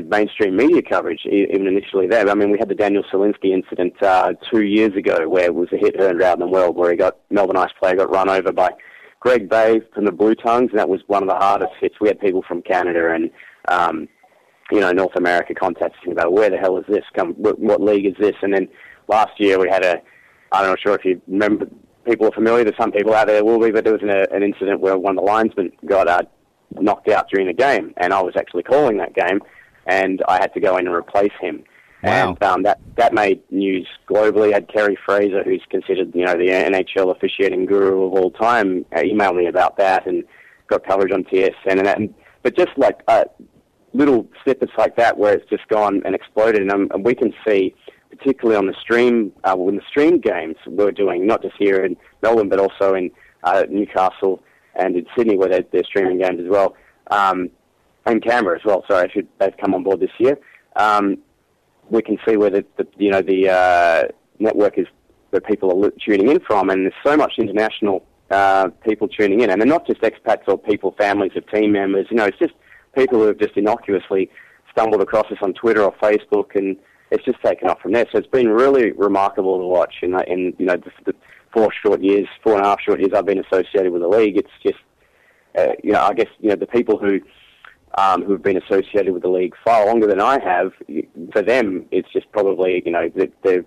[0.05, 2.29] mainstream media coverage, even initially there.
[2.29, 5.69] I mean, we had the Daniel Selinsky incident uh, two years ago where it was
[5.73, 8.51] a hit heard around the world where he got, Melbourne Ice player got run over
[8.51, 8.71] by
[9.19, 11.95] Greg Bay from the Blue Tongues, and that was one of the hardest hits.
[11.99, 13.29] We had people from Canada and,
[13.67, 14.07] um,
[14.71, 17.03] you know, North America contacting about where the hell is this?
[17.15, 18.35] Come, what, what league is this?
[18.41, 18.69] And then
[19.07, 20.01] last year we had a,
[20.51, 21.67] I'm not know sure if you remember,
[22.05, 22.63] people are familiar.
[22.63, 25.17] There's some people out there will be, but there was an, an incident where one
[25.17, 26.21] of the linesmen got uh,
[26.71, 29.41] knocked out during the game, and I was actually calling that game,
[29.85, 31.63] and I had to go in and replace him.
[32.03, 32.29] Wow.
[32.29, 34.51] And um, that that made news globally.
[34.51, 38.85] I had Kerry Fraser, who's considered you know the NHL officiating guru of all time,
[38.95, 40.23] uh, email me about that and
[40.67, 41.99] got coverage on TSN and that.
[42.41, 43.25] But just like uh,
[43.93, 47.33] little snippets like that, where it's just gone and exploded, and, um, and we can
[47.45, 47.75] see,
[48.09, 51.97] particularly on the stream, uh, when the stream games we're doing, not just here in
[52.21, 53.11] Melbourne, but also in
[53.43, 54.41] uh, Newcastle
[54.75, 56.75] and in Sydney, where they're, they're streaming games as well,
[57.11, 57.49] um,
[58.05, 58.85] and Canberra as well.
[58.89, 60.37] Sorry, I should, they've come on board this year.
[60.75, 61.17] Um,
[61.89, 64.03] we can see where the, the you know the uh,
[64.39, 64.87] network is
[65.29, 69.49] where people are tuning in from, and there's so much international uh, people tuning in,
[69.49, 72.07] and they're not just expats or people, families of team members.
[72.09, 72.53] You know, it's just
[72.95, 74.29] people who have just innocuously
[74.71, 76.77] stumbled across us on Twitter or Facebook, and
[77.11, 78.05] it's just taken off from there.
[78.11, 79.95] So it's been really remarkable to watch.
[80.01, 81.15] In, in you know the, the
[81.53, 84.37] four short years, four and a half short years I've been associated with the league,
[84.37, 84.79] it's just
[85.57, 87.19] uh, you know I guess you know the people who
[87.99, 90.71] um, who have been associated with the league far longer than I have,
[91.33, 93.59] for them, it's just probably you know they, they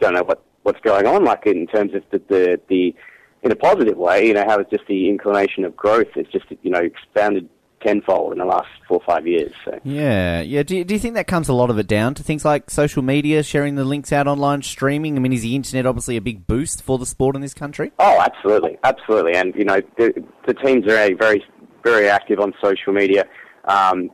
[0.00, 1.24] don't know what what's going on.
[1.24, 2.94] Like in terms of the, the the
[3.42, 6.08] in a positive way, you know how it's just the inclination of growth.
[6.16, 7.48] It's just you know expanded
[7.80, 9.52] tenfold in the last four or five years.
[9.64, 9.80] So.
[9.84, 10.62] Yeah, yeah.
[10.62, 12.68] Do you, do you think that comes a lot of it down to things like
[12.68, 15.16] social media, sharing the links out online, streaming?
[15.16, 17.92] I mean, is the internet obviously a big boost for the sport in this country?
[17.98, 19.32] Oh, absolutely, absolutely.
[19.34, 21.42] And you know, the, the teams are very,
[21.82, 23.24] very active on social media.
[23.64, 24.10] Um,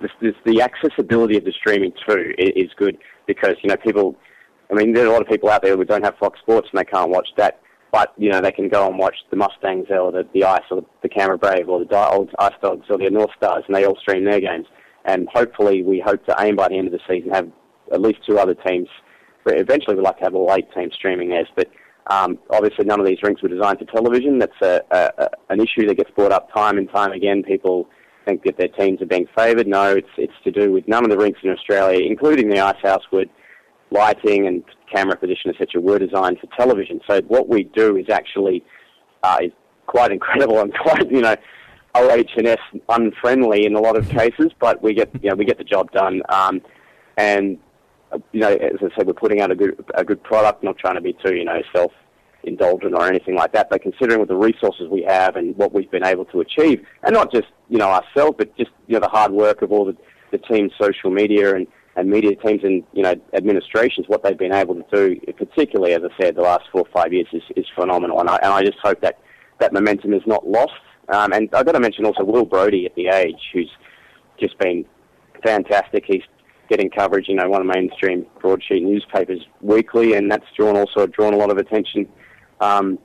[0.00, 4.16] this, this, the accessibility of the streaming too i- is good because you know people.
[4.70, 6.68] I mean, there are a lot of people out there who don't have Fox Sports
[6.72, 7.60] and they can't watch that,
[7.92, 10.80] but you know they can go and watch the Mustangs or the, the Ice or
[11.02, 13.84] the, the Brave or the Di- old Ice Dogs or the North Stars, and they
[13.84, 14.66] all stream their games.
[15.04, 17.48] And hopefully, we hope to aim by the end of the season have
[17.92, 18.88] at least two other teams.
[19.46, 21.68] Eventually, we'd like to have all eight teams streaming theirs, but.
[22.08, 24.38] Um, obviously, none of these rinks were designed for television.
[24.38, 27.42] That's a, a, a, an issue that gets brought up time and time again.
[27.42, 27.88] People
[28.26, 29.66] think that their teams are being favoured.
[29.66, 32.80] No, it's it's to do with none of the rinks in Australia, including the ice
[32.82, 33.30] house, would
[33.90, 37.00] lighting and camera position, etc., were designed for television.
[37.08, 38.64] So what we do is actually
[39.22, 39.52] uh, is
[39.86, 41.36] quite incredible and quite you know
[41.94, 42.58] OH&S
[42.88, 45.90] unfriendly in a lot of cases, but we get you know we get the job
[45.92, 46.20] done.
[46.28, 46.60] Um,
[47.16, 47.58] and
[48.32, 50.96] you know, as I said, we're putting out a good a good product, not trying
[50.96, 51.92] to be too you know self
[52.46, 55.90] indulgent or anything like that, but considering with the resources we have and what we've
[55.90, 59.08] been able to achieve, and not just you know ourselves, but just you know the
[59.08, 59.96] hard work of all the,
[60.30, 64.54] the team's social media and, and media teams and you know administrations, what they've been
[64.54, 67.66] able to do, particularly as I said, the last four or five years is, is
[67.74, 69.18] phenomenal, and I, and I just hope that
[69.58, 70.72] that momentum is not lost.
[71.08, 73.70] Um, and I've got to mention also Will Brodie at the Age, who's
[74.40, 74.84] just been
[75.44, 76.04] fantastic.
[76.06, 76.22] He's
[76.68, 81.32] getting coverage, you know, one of mainstream broadsheet newspapers weekly, and that's drawn also drawn
[81.32, 82.08] a lot of attention
[82.60, 82.98] um,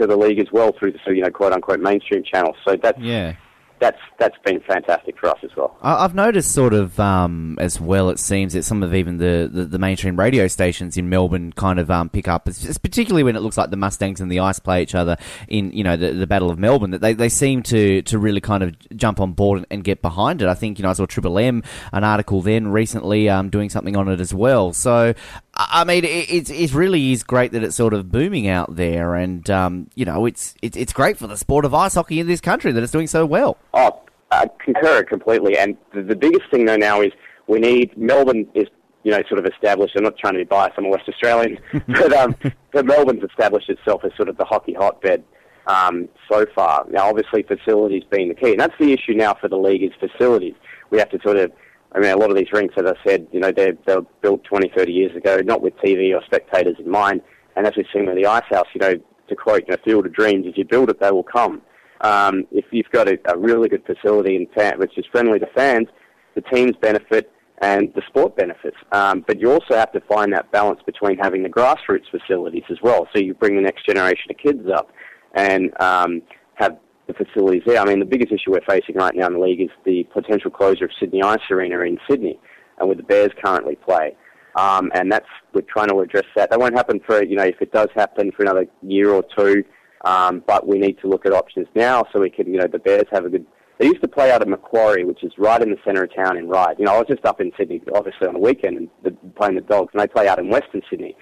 [0.00, 2.56] to the league as well through the so, you know quote unquote mainstream channels.
[2.66, 3.34] So that's Yeah.
[3.80, 5.76] that's that's been fantastic for us as well.
[5.82, 8.10] I've noticed sort of um, as well.
[8.10, 11.78] It seems that some of even the, the, the mainstream radio stations in Melbourne kind
[11.78, 14.58] of um, pick up, it's particularly when it looks like the Mustangs and the Ice
[14.58, 16.90] play each other in you know the, the Battle of Melbourne.
[16.90, 20.02] That they, they seem to, to really kind of jump on board and, and get
[20.02, 20.48] behind it.
[20.48, 23.96] I think you know I saw Triple M an article then recently um, doing something
[23.96, 24.72] on it as well.
[24.72, 25.14] So
[25.58, 29.16] I mean, it, it's it really is great that it's sort of booming out there,
[29.16, 32.28] and um, you know it's it's it's great for the sport of ice hockey in
[32.28, 33.56] this country that it's doing so well.
[33.74, 35.58] Oh, I concur completely.
[35.58, 37.12] And the, the biggest thing though now is
[37.48, 38.68] we need Melbourne is
[39.02, 39.96] you know sort of established.
[39.96, 40.74] I'm not trying to be biased.
[40.78, 42.36] I'm a West Australian, but um,
[42.72, 45.24] but Melbourne's established itself as sort of the hockey hotbed
[45.66, 46.86] um, so far.
[46.88, 49.90] Now, obviously, facilities being the key, and that's the issue now for the league is
[49.98, 50.54] facilities.
[50.90, 51.52] We have to sort of
[51.92, 54.06] I mean, a lot of these rinks, as I said, you know, they're, they were
[54.20, 57.22] built 20, 30 years ago, not with TV or spectators in mind.
[57.56, 58.94] And as we've seen with the Ice House, you know,
[59.28, 61.62] to quote, you know, Field of Dreams, if you build it, they will come.
[62.02, 65.46] Um, if you've got a, a really good facility and fan, which is friendly to
[65.54, 65.88] fans,
[66.34, 68.76] the teams benefit and the sport benefits.
[68.92, 72.78] Um, but you also have to find that balance between having the grassroots facilities as
[72.82, 73.08] well.
[73.12, 74.90] So you bring the next generation of kids up
[75.34, 76.22] and um,
[76.54, 77.80] have the facilities there.
[77.80, 80.50] I mean, the biggest issue we're facing right now in the league is the potential
[80.50, 82.38] closure of Sydney Ice Arena in Sydney,
[82.78, 84.14] and where the Bears currently play.
[84.56, 86.50] Um, and that's we're trying to address that.
[86.50, 89.64] That won't happen for you know if it does happen for another year or two.
[90.04, 92.78] Um, but we need to look at options now so we can you know the
[92.78, 93.46] Bears have a good.
[93.78, 96.36] They used to play out at Macquarie, which is right in the centre of town
[96.36, 96.80] in Ryde.
[96.80, 99.54] You know, I was just up in Sydney, obviously on the weekend, and the, playing
[99.54, 101.16] the Dogs, and they play out in Western Sydney.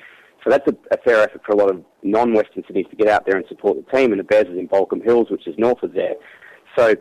[0.47, 3.27] So that's a, a fair effort for a lot of non-Western cities to get out
[3.27, 4.13] there and support the team.
[4.13, 6.15] And the Bears is in Baulkham Hills, which is north of there.
[6.79, 6.95] So,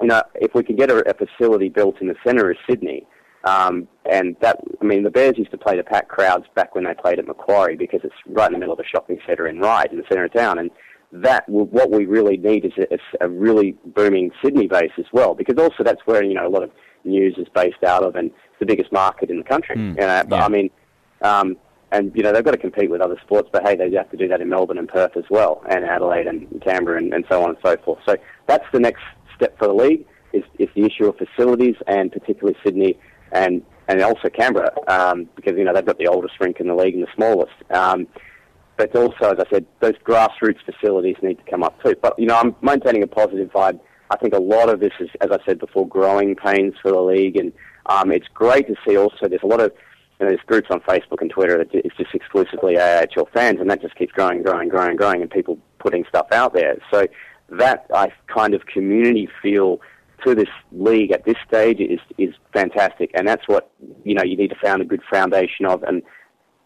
[0.00, 3.06] you know, if we can get a, a facility built in the centre of Sydney,
[3.44, 6.82] um, and that, I mean, the Bears used to play the packed crowds back when
[6.82, 9.60] they played at Macquarie because it's right in the middle of a shopping centre in
[9.60, 10.58] Ryde, in the centre of town.
[10.58, 10.70] And
[11.12, 15.34] that, what we really need is a, is a really booming Sydney base as well,
[15.34, 16.72] because also that's where, you know, a lot of
[17.04, 19.76] news is based out of, and it's the biggest market in the country.
[19.90, 20.44] you know, but yeah.
[20.44, 20.70] I mean,
[21.22, 21.56] um,
[21.92, 24.16] and you know they've got to compete with other sports, but hey, they have to
[24.16, 27.42] do that in Melbourne and Perth as well, and Adelaide and Canberra and, and so
[27.42, 27.98] on and so forth.
[28.06, 29.02] So that's the next
[29.36, 32.98] step for the league is, is the issue of facilities, and particularly Sydney
[33.32, 36.74] and and also Canberra, um, because you know they've got the oldest rink in the
[36.74, 37.52] league and the smallest.
[37.70, 38.06] Um,
[38.76, 41.96] but also, as I said, those grassroots facilities need to come up too.
[42.00, 43.80] But you know, I'm maintaining a positive vibe.
[44.10, 47.00] I think a lot of this is, as I said before, growing pains for the
[47.00, 47.52] league, and
[47.86, 48.96] um, it's great to see.
[48.96, 49.72] Also, there's a lot of
[50.20, 53.70] you know, there's groups on Facebook and Twitter that it's just exclusively AIHL fans, and
[53.70, 56.76] that just keeps growing, growing, growing, growing, and people putting stuff out there.
[56.92, 57.06] So
[57.48, 59.80] that I kind of community feel
[60.24, 63.72] to this league at this stage is is fantastic, and that's what
[64.04, 66.02] you know you need to found a good foundation of, and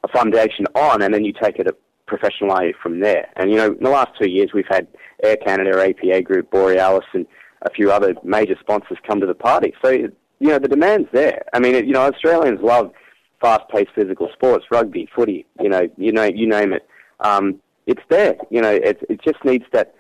[0.02, 1.76] a foundation on, and then you take it a
[2.10, 3.28] professionalize it from there.
[3.36, 4.88] And you know, in the last two years, we've had
[5.22, 7.24] Air Canada, APA Group, Borealis, and
[7.62, 9.72] a few other major sponsors come to the party.
[9.82, 11.44] So you know, the demand's there.
[11.52, 12.92] I mean, you know, Australians love
[13.44, 15.44] fast-paced physical sports, rugby, footy.
[15.60, 16.86] You know, you know, you name it.
[17.20, 18.36] Um, it's there.
[18.50, 19.94] You know, it it just needs that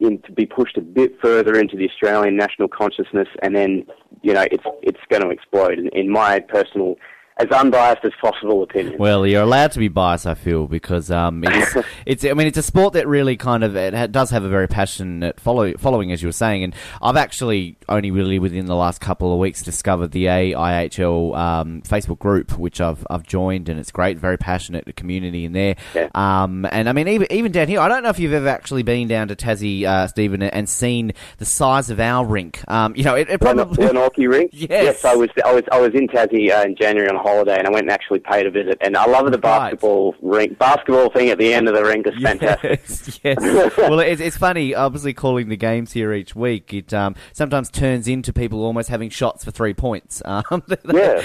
[0.00, 3.86] in to be pushed a bit further into the Australian national consciousness, and then
[4.20, 5.78] you know, it's it's going to explode.
[5.78, 6.96] In, in my personal
[7.42, 8.96] as unbiased as possible opinion.
[8.98, 11.76] Well, you're allowed to be biased, I feel, because um, it's,
[12.06, 12.24] it's.
[12.24, 15.40] I mean, it's a sport that really kind of it does have a very passionate
[15.40, 16.64] follow, following, as you were saying.
[16.64, 21.82] And I've actually only really within the last couple of weeks discovered the AIHL um,
[21.82, 25.76] Facebook group, which I've I've joined, and it's great, very passionate community in there.
[25.94, 26.08] Yeah.
[26.14, 28.82] Um, and I mean, even even down here, I don't know if you've ever actually
[28.82, 32.62] been down to Tassie, uh, Stephen, and seen the size of our rink.
[32.68, 33.86] Um, you know, it, it probably.
[33.86, 34.50] Glenorchy rink.
[34.72, 35.04] Yes.
[35.04, 37.70] I was I was I was in Tassie uh, in January on holiday, and I
[37.70, 38.78] went and actually paid a visit.
[38.80, 39.40] And I love the Right.
[39.42, 40.58] basketball rink.
[40.58, 42.80] Basketball thing at the end of the rink is fantastic.
[42.86, 43.38] Yes, yes.
[43.78, 44.74] well, it's, it's funny.
[44.74, 49.10] Obviously, calling the games here each week, it um, sometimes turns into people almost having
[49.10, 50.22] shots for three points.
[50.32, 50.78] Um, the,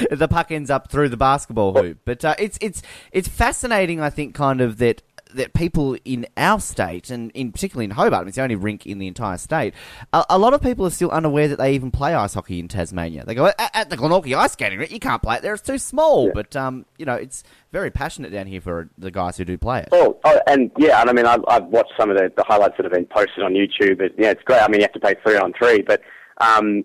[0.10, 0.16] Yeah.
[0.16, 4.00] the puck ends up through the basketball hoop, but uh, it's it's it's fascinating.
[4.02, 5.02] I think kind of that.
[5.34, 8.56] That people in our state, and in particularly in Hobart, I mean, it's the only
[8.56, 9.74] rink in the entire state.
[10.14, 12.68] A, a lot of people are still unaware that they even play ice hockey in
[12.68, 13.26] Tasmania.
[13.26, 15.64] They go at, at the Glenorchy ice skating rink, you can't play it there; it's
[15.64, 16.32] too small.
[16.32, 19.82] But um, you know, it's very passionate down here for the guys who do play
[19.82, 19.90] it.
[19.92, 22.76] Oh, oh, and yeah, and I mean, I've, I've watched some of the, the highlights
[22.78, 23.98] that have been posted on YouTube.
[23.98, 24.62] But yeah, it's great.
[24.62, 26.02] I mean, you have to pay three on three, but
[26.40, 26.84] um,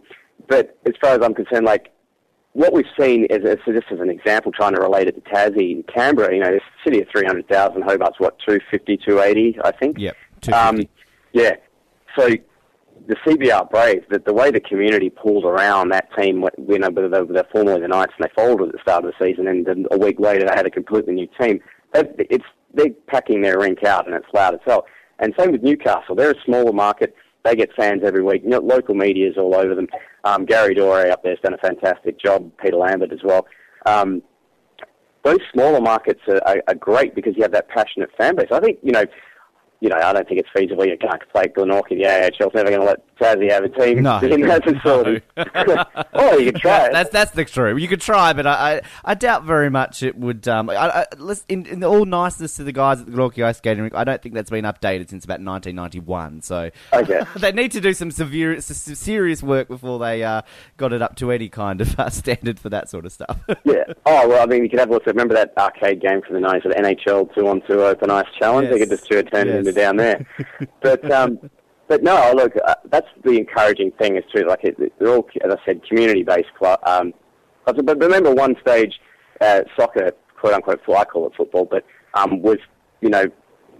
[0.48, 1.92] but as far as I'm concerned, like
[2.54, 5.20] what we've seen is, is so just as an example, trying to relate it to
[5.30, 6.34] Tassie and Canberra.
[6.34, 9.98] You know, this city of three hundred thousand, Hobart's what 250, 280, I think.
[9.98, 10.16] Yep,
[10.52, 10.82] Um,
[11.32, 11.56] yeah.
[12.18, 12.28] So
[13.08, 17.08] the CBR Braves, the, the way the community pulled around that team, you know, whether
[17.08, 19.48] they were they're formerly the Knights and they folded at the start of the season,
[19.48, 21.60] and then a week later they had a completely new team.
[21.92, 24.86] That, it's they're packing their rink out, and it's loud as hell.
[25.18, 26.14] And same with Newcastle.
[26.14, 27.14] They're a smaller market.
[27.44, 28.42] They get fans every week.
[28.44, 29.88] You know, local media's all over them.
[30.24, 32.50] Um, Gary Dore up there's done a fantastic job.
[32.62, 33.46] Peter Lambert as well.
[33.86, 34.22] Um,
[35.24, 38.48] those smaller markets are, are, are great because you have that passionate fan base.
[38.50, 39.04] I think you know,
[39.82, 40.86] you know, I don't think it's feasible.
[40.86, 41.90] You can't play Glenorchy.
[41.90, 44.18] The AIHL's never going to let Tassie have a team No.
[44.20, 45.22] in that facility.
[46.14, 46.88] oh, you could try.
[46.92, 47.76] That's that's the true.
[47.76, 50.46] You could try, but I, I, I doubt very much it would.
[50.48, 51.06] Um, I, I,
[51.48, 54.22] in, in all niceness to the guys at the Glenorchy Ice Skating Rink, I don't
[54.22, 56.42] think that's been updated since about 1991.
[56.42, 57.20] So Okay.
[57.36, 60.42] they need to do some severe, s- s- serious work before they uh,
[60.76, 63.38] got it up to any kind of uh, standard for that sort of stuff.
[63.64, 63.84] Yeah.
[64.06, 65.06] Oh well, I mean, you could have a look.
[65.06, 68.70] Remember that arcade game from the nineties, the NHL two on two open ice challenge?
[68.70, 69.58] They could just turn turn it Yes.
[69.58, 70.26] into down there.
[70.80, 71.38] but um,
[71.88, 74.44] but no, look, uh, that's the encouraging thing is too.
[74.46, 76.54] Like it, they're all, as I said, community based.
[76.56, 77.12] Club, um,
[77.64, 79.00] but remember one stage,
[79.40, 82.58] uh, soccer, quote unquote, I call it football, but um, was
[83.00, 83.26] you know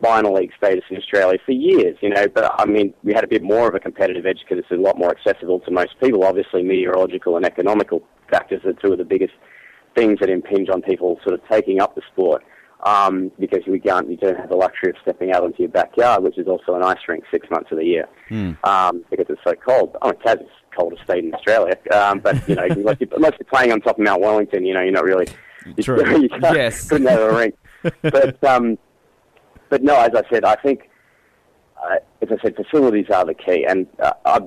[0.02, 3.28] minor league status in Australia for years, you know, but I mean, we had a
[3.28, 6.24] bit more of a competitive edge because it's a lot more accessible to most people.
[6.24, 9.34] Obviously, meteorological and economical factors are two of the biggest
[9.94, 12.42] things that impinge on people sort of taking up the sport.
[12.84, 16.24] Um, because we can't, you don't have the luxury of stepping out into your backyard,
[16.24, 18.08] which is also an ice rink six months of the year,
[18.64, 19.96] um, because it's so cold.
[20.02, 23.34] Oh, Taz is the coldest state in Australia, um, but you know, unless you're, unless
[23.38, 25.26] you're playing on top of Mount Wellington, you know, you're not really.
[25.80, 26.04] True.
[26.22, 26.88] you can't, Yes.
[26.88, 27.54] couldn't have a rink.
[28.02, 28.76] But um,
[29.68, 30.90] but no, as I said, I think,
[31.84, 33.64] uh, as I said, facilities are the key.
[33.68, 34.40] And uh, I,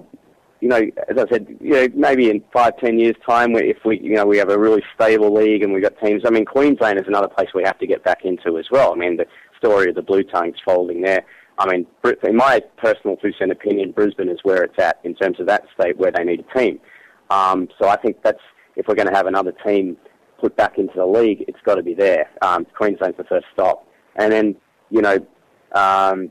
[0.65, 3.99] you know, as I said, you know, maybe in five, ten years' time, if we,
[3.99, 6.23] you know, we have a really stable league and we've got teams.
[6.25, 8.91] I mean, Queensland is another place we have to get back into as well.
[8.91, 9.27] I mean, the
[9.59, 11.23] story of the Blue Tongues folding there.
[11.59, 11.85] I mean,
[12.23, 15.65] in my personal two cent opinion, Brisbane is where it's at in terms of that
[15.79, 16.79] state where they need a team.
[17.29, 18.41] Um, so I think that's
[18.75, 19.97] if we're going to have another team
[20.41, 22.27] put back into the league, it's got to be there.
[22.41, 24.55] Um, Queensland's the first stop, and then
[24.89, 25.23] you know,
[25.73, 26.29] um,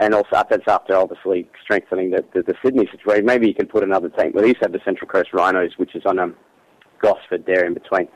[0.00, 3.26] and also that's after obviously strengthening the, the, the Sydney situation.
[3.26, 4.32] Maybe you can put another team.
[4.32, 6.36] Well, they used to have the Central Coast Rhinos, which is on um,
[7.00, 8.08] Gosford there in between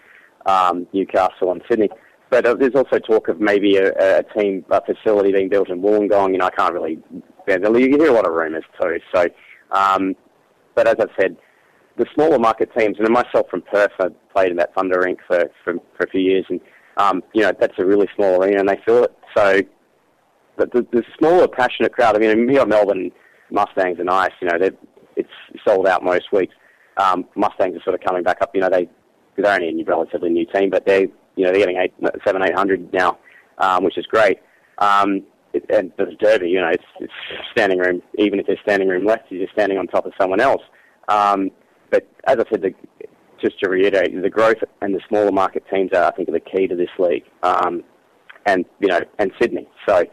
[0.47, 1.89] um, Newcastle and Sydney.
[2.31, 5.83] But uh, there's also talk of maybe a, a team a facility being built in
[5.83, 6.33] Wollongong.
[6.33, 6.99] You know, I can't really.
[7.47, 8.99] You hear a lot of rumours too.
[9.15, 9.27] So,
[9.73, 10.15] um,
[10.75, 11.37] but as I've said,
[11.99, 15.51] the smaller market teams, and myself from Perth, I played in that Thunder Rink for,
[15.63, 16.61] for, for a few years, and
[16.97, 19.15] um, you know that's a really small arena, and they fill it.
[19.37, 19.61] So,
[20.57, 22.17] but the, the smaller, passionate crowd.
[22.17, 23.11] I mean, here Melbourne
[23.51, 24.31] Mustangs are nice.
[24.41, 24.59] you know,
[25.17, 25.29] it's
[25.67, 26.55] sold out most weeks.
[26.97, 28.55] Um, Mustangs are sort of coming back up.
[28.55, 28.89] You know, they
[29.37, 31.95] they're only a relatively new team, but they you know they're getting eight,
[32.25, 33.19] seven, eight hundred now,
[33.59, 34.39] um, which is great.
[34.79, 35.23] Um,
[35.53, 37.13] it, and the Derby, you know, it's, it's
[37.53, 38.03] standing room.
[38.19, 40.63] Even if there's standing room left, you're just standing on top of someone else.
[41.09, 41.51] Um,
[41.91, 42.75] but as I said, the,
[43.41, 46.41] just to reiterate, the growth and the smaller market teams are, I think, are the
[46.41, 47.25] key to this league.
[47.43, 47.85] Um,
[48.47, 49.69] and you know, and Sydney.
[49.89, 50.05] So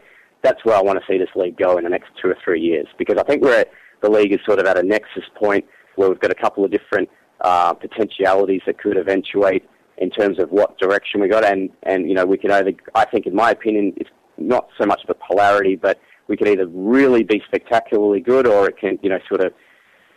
[0.42, 2.60] that's where I want to see this league go in the next two or three
[2.60, 3.70] years because I think we're at,
[4.02, 5.64] the league is sort of at a nexus point
[5.96, 7.08] where we've got a couple of different
[7.42, 9.68] uh, potentialities that could eventuate
[9.98, 13.04] in terms of what direction we got, and and you know we can either, I
[13.04, 17.22] think, in my opinion, it's not so much a polarity, but we could either really
[17.22, 19.52] be spectacularly good, or it can, you know, sort of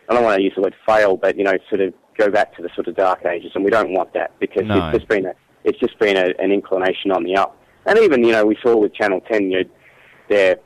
[0.10, 2.56] I don't want to use the word fail, but you know, sort of go back
[2.56, 4.88] to the sort of dark ages, and we don't want that because No.
[4.90, 5.34] it's just been a
[5.66, 7.58] it's just been a, an inclination on the up.
[7.86, 9.70] And even you know, we saw with Channel Ten, you know,
[10.30, 10.58] their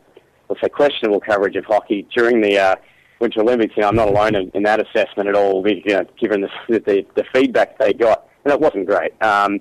[0.49, 2.75] let's say questionable coverage of hockey during the uh,
[3.19, 3.75] Winter Olympics.
[3.75, 5.67] You know, I'm not alone in, in that assessment at all.
[5.67, 9.11] You know, given the, the the feedback they got, and it wasn't great.
[9.21, 9.59] Um,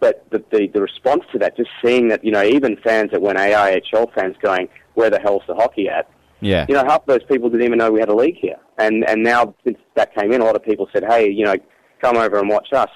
[0.00, 3.22] but the, the the response to that, just seeing that, you know, even fans that
[3.22, 6.08] went AIHL fans going, where the hell's the hockey at?
[6.40, 6.66] Yeah.
[6.68, 8.56] you know, half of those people didn't even know we had a league here.
[8.78, 11.54] And and now since that came in, a lot of people said, hey, you know,
[12.00, 12.90] come over and watch us.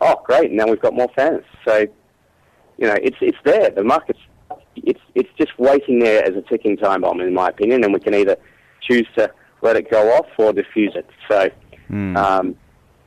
[0.00, 0.50] Oh, great!
[0.50, 1.44] Now we've got more fans.
[1.66, 1.86] So,
[2.78, 3.68] you know, it's it's there.
[3.70, 4.20] The market's
[5.14, 7.84] it's just waiting there as a ticking time bomb, in my opinion.
[7.84, 8.36] And we can either
[8.80, 9.30] choose to
[9.62, 11.08] let it go off or diffuse it.
[11.28, 11.48] So,
[12.16, 12.56] um,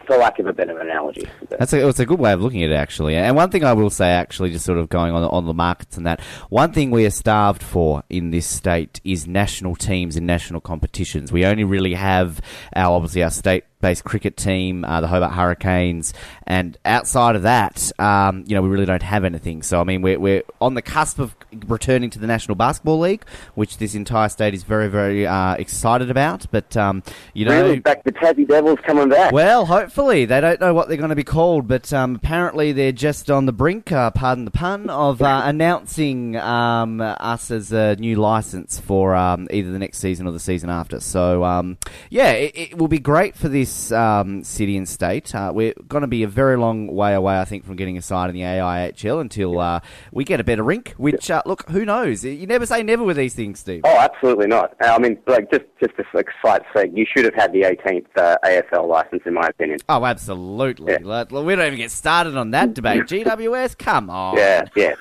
[0.07, 2.71] for lack of a better analogy, That's a, it's a good way of looking at
[2.71, 3.17] it, actually.
[3.17, 5.97] And one thing I will say, actually, just sort of going on on the markets
[5.97, 10.25] and that, one thing we are starved for in this state is national teams and
[10.25, 11.31] national competitions.
[11.31, 12.39] We only really have
[12.73, 13.31] our obviously our
[13.77, 16.13] state-based cricket team, uh, the Hobart Hurricanes,
[16.45, 19.61] and outside of that, um, you know, we really don't have anything.
[19.61, 21.35] So I mean, we're we're on the cusp of
[21.67, 23.23] returning to the National Basketball League,
[23.55, 26.45] which this entire state is very very uh, excited about.
[26.51, 27.03] But um,
[27.33, 29.31] you know, really, back the Tassie Devils coming back.
[29.31, 32.91] well, hopefully they don't know what they're going to be called, but um, apparently they're
[32.91, 37.95] just on the brink, uh, pardon the pun, of uh, announcing um, us as a
[37.97, 40.99] new license for um, either the next season or the season after.
[40.99, 41.77] So um,
[42.09, 45.33] yeah, it, it will be great for this um, city and state.
[45.33, 48.01] Uh, we're going to be a very long way away, I think, from getting a
[48.01, 49.79] side in the AIHL until uh,
[50.11, 50.93] we get a better rink.
[50.97, 52.23] Which uh, look, who knows?
[52.23, 53.81] You never say never with these things, Steve.
[53.85, 54.75] Oh, absolutely not.
[54.81, 58.05] I mean, like just just a like, slight sake, you should have had the 18th
[58.17, 59.79] uh, AFL license, in my opinion.
[59.89, 60.97] Oh, absolutely.
[60.97, 63.03] Let- We don't even get started on that debate.
[63.07, 64.37] GWS, come on.
[64.37, 64.95] Yeah, yeah.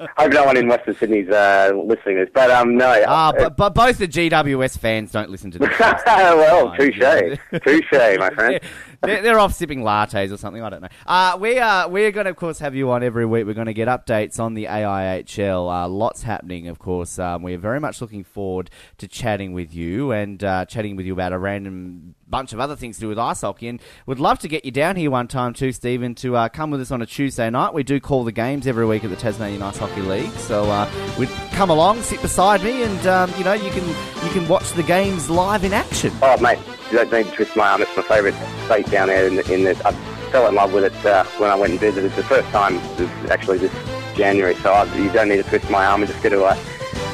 [0.00, 3.04] I hope no one in Western Sydney's uh, listening to this, but um, no.
[3.06, 5.70] Ah, uh, but, but both the GWS fans don't listen to this.
[5.80, 6.78] well, Fine.
[6.78, 6.98] touche,
[7.82, 8.60] touche, my friend.
[9.02, 10.62] they're, they're off sipping lattes or something.
[10.62, 10.88] I don't know.
[11.06, 13.46] Uh, we are we're going to of course have you on every week.
[13.46, 15.84] We're going to get updates on the AIHL.
[15.84, 17.18] Uh, lots happening, of course.
[17.18, 21.12] Um, we're very much looking forward to chatting with you and uh, chatting with you
[21.12, 23.68] about a random bunch of other things to do with ice hockey.
[23.68, 26.70] And would love to get you down here one time too, Stephen, to uh, come
[26.70, 27.74] with us on a Tuesday night.
[27.74, 30.32] We do call the games every week at the Tasmanian Ice Hockey League.
[30.32, 34.30] So uh, we'd come along, sit beside me, and um, you know you can you
[34.32, 36.12] can watch the games live in action.
[36.22, 36.58] Oh, mate,
[36.90, 37.82] you don't need to twist my arm.
[37.82, 38.34] It's my favourite
[38.66, 39.26] state down there.
[39.26, 39.92] In in I
[40.30, 42.12] fell in love with it uh, when I went and visited.
[42.12, 42.78] The first time
[43.30, 43.72] actually this
[44.16, 46.02] January, so I, you don't need to twist my arm.
[46.02, 46.54] I just got to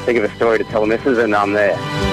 [0.05, 2.12] think of a story to tell the missus, and I'm there.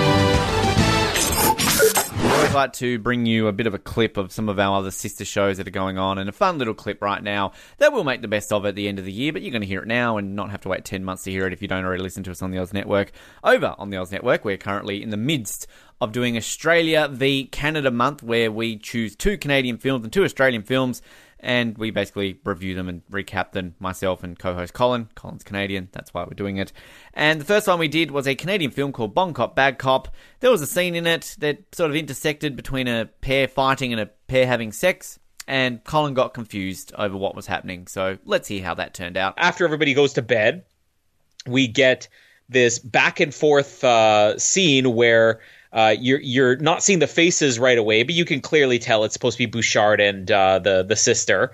[2.51, 4.91] Always like to bring you a bit of a clip of some of our other
[4.91, 8.03] sister shows that are going on, and a fun little clip right now that we'll
[8.03, 9.33] make the best of at the end of the year.
[9.33, 11.31] But you're going to hear it now and not have to wait 10 months to
[11.31, 13.13] hear it if you don't already listen to us on the Oz Network.
[13.45, 15.69] Over on the Oz Network, we're currently in the midst
[16.01, 20.65] of doing Australia v Canada month, where we choose two Canadian films and two Australian
[20.65, 21.03] films.
[21.43, 25.09] And we basically review them and recap them, myself and co host Colin.
[25.15, 26.73] Colin's Canadian, that's why we're doing it.
[27.15, 30.15] And the first one we did was a Canadian film called Bon Cop, Bad Cop.
[30.41, 34.01] There was a scene in it that sort of intersected between a pair fighting and
[34.01, 35.19] a pair having sex.
[35.49, 37.87] And Colin got confused over what was happening.
[37.87, 39.35] So let's hear how that turned out.
[39.37, 40.65] after everybody goes to bed,
[41.47, 42.09] we get
[42.51, 45.41] this back and forth uh, scene where
[45.73, 49.15] uh, you're you're not seeing the faces right away, but you can clearly tell it's
[49.15, 51.53] supposed to be Bouchard and uh, the the sister.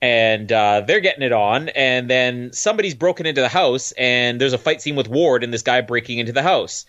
[0.00, 4.52] and uh, they're getting it on, and then somebody's broken into the house, and there's
[4.52, 6.86] a fight scene with Ward and this guy breaking into the house.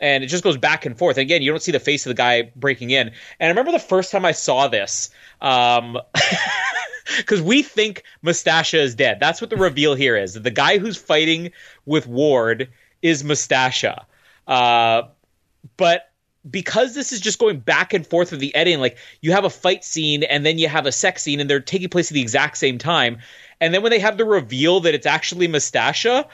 [0.00, 1.16] And it just goes back and forth.
[1.16, 3.08] And again, you don't see the face of the guy breaking in.
[3.08, 5.10] And I remember the first time I saw this,
[5.40, 5.98] um,
[7.16, 9.18] because we think Mustasha is dead.
[9.20, 10.34] That's what the reveal here is.
[10.34, 11.52] The guy who's fighting
[11.86, 12.70] with Ward
[13.02, 14.04] is Mustasha.
[14.46, 15.02] Uh,
[15.76, 16.10] but
[16.50, 19.50] because this is just going back and forth with the editing, like you have a
[19.50, 22.20] fight scene and then you have a sex scene, and they're taking place at the
[22.20, 23.18] exact same time.
[23.60, 26.28] And then when they have the reveal that it's actually Mustasha,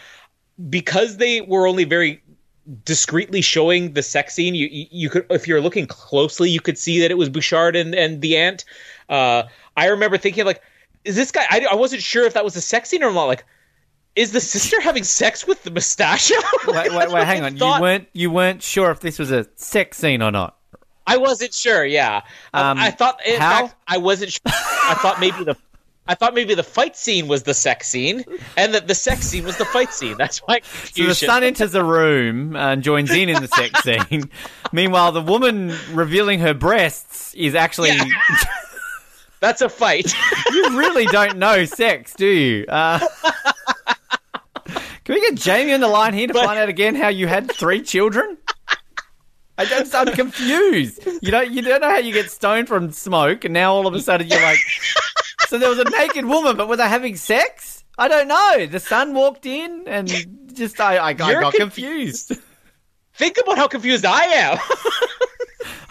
[0.68, 2.22] because they were only very
[2.84, 6.78] discreetly showing the sex scene, you you, you could if you're looking closely, you could
[6.78, 8.64] see that it was Bouchard and and the ant.
[9.08, 9.44] Uh,
[9.76, 10.62] I remember thinking like,
[11.04, 11.44] is this guy?
[11.50, 13.24] I, I wasn't sure if that was a sex scene or not.
[13.24, 13.44] Like,
[14.16, 16.32] is the sister having sex with the Mustasha?
[16.66, 17.56] Wait, wait, wait, hang on.
[17.56, 20.56] Thought- You weren't you weren't sure if this was a sex scene or not.
[21.06, 21.84] I wasn't sure.
[21.84, 22.18] Yeah,
[22.54, 23.24] Um, I thought.
[23.26, 23.66] In how?
[23.66, 24.32] fact, I wasn't.
[24.32, 24.40] sure.
[24.46, 25.56] I thought maybe the.
[26.06, 28.24] I thought maybe the fight scene was the sex scene,
[28.56, 30.16] and that the sex scene was the fight scene.
[30.18, 30.60] That's my
[30.92, 34.24] So the son enters the room and joins in in the sex scene.
[34.72, 37.90] Meanwhile, the woman revealing her breasts is actually.
[37.90, 38.04] Yeah.
[39.40, 40.12] That's a fight.
[40.52, 42.66] you really don't know sex, do you?
[42.68, 43.00] Uh,
[45.10, 47.50] can we get Jamie on the line here to find out again how you had
[47.50, 48.38] three children?
[49.58, 51.04] I just, I'm confused.
[51.20, 53.94] You don't, you don't know how you get stoned from smoke, and now all of
[53.94, 54.60] a sudden you're like,
[55.48, 57.82] so there was a naked woman, but were they having sex?
[57.98, 58.66] I don't know.
[58.66, 60.08] The son walked in, and
[60.54, 62.32] just I, I, I got conf- confused.
[63.14, 64.58] Think about how confused I am.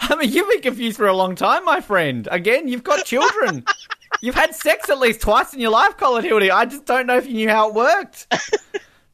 [0.00, 2.26] I mean, you've been confused for a long time, my friend.
[2.30, 3.66] Again, you've got children.
[4.22, 6.50] you've had sex at least twice in your life, Colin Hildy.
[6.50, 8.26] I just don't know if you knew how it worked.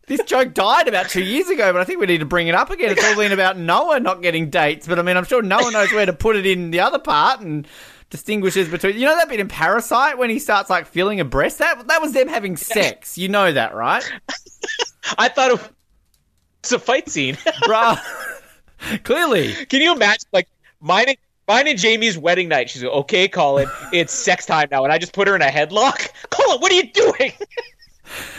[0.06, 2.54] This joke died about two years ago, but I think we need to bring it
[2.54, 2.90] up again.
[2.90, 5.92] It's all been about Noah not getting dates, but I mean, I'm sure Noah knows
[5.92, 7.66] where to put it in the other part and
[8.10, 8.94] distinguishes between.
[8.94, 11.58] You know that bit in Parasite when he starts like feeling a breast?
[11.58, 13.18] That that was them having sex.
[13.18, 14.04] You know that, right?
[15.18, 15.70] I thought it
[16.62, 17.34] was a fight scene.
[17.64, 18.00] Bruh.
[19.02, 19.52] Clearly.
[19.66, 20.48] Can you imagine, like
[20.80, 21.16] mine and
[21.48, 22.70] mine and Jamie's wedding night?
[22.70, 25.46] She's like, "Okay, Colin, it's sex time now," and I just put her in a
[25.46, 26.08] headlock.
[26.30, 27.32] Colin, what are you doing?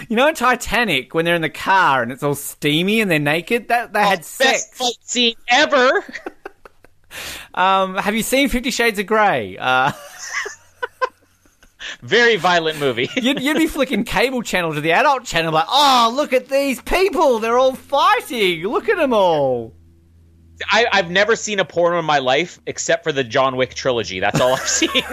[0.09, 3.20] You know in Titanic when they're in the car and it's all steamy and they're
[3.20, 3.68] naked?
[3.68, 4.51] That they had sex.
[4.51, 6.03] Best fight scene ever.
[7.53, 9.57] Um, have you seen Fifty Shades of Grey?
[9.57, 9.91] Uh,
[12.01, 13.09] Very violent movie.
[13.15, 16.82] you'd, you'd be flicking cable channel to the adult channel, like, oh, look at these
[16.82, 17.39] people.
[17.39, 18.63] They're all fighting.
[18.63, 19.74] Look at them all.
[20.70, 24.20] I, I've never seen a porno in my life except for the John Wick trilogy.
[24.20, 25.03] That's all I've seen.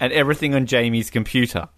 [0.00, 1.68] And everything on Jamie's computer.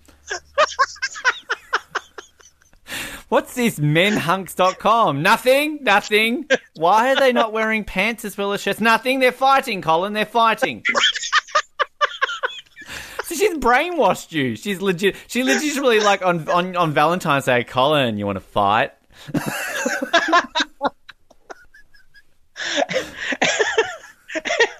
[3.28, 5.20] What's this menhunks.com?
[5.20, 6.46] Nothing, nothing.
[6.76, 8.80] Why are they not wearing pants as well as shirts?
[8.80, 9.18] Nothing.
[9.18, 10.12] They're fighting, Colin.
[10.12, 10.84] They're fighting.
[13.24, 14.54] So she's brainwashed you.
[14.54, 15.16] She's legit.
[15.26, 18.18] She legitimately like on on on Valentine's Day, Colin.
[18.18, 18.92] You want to fight?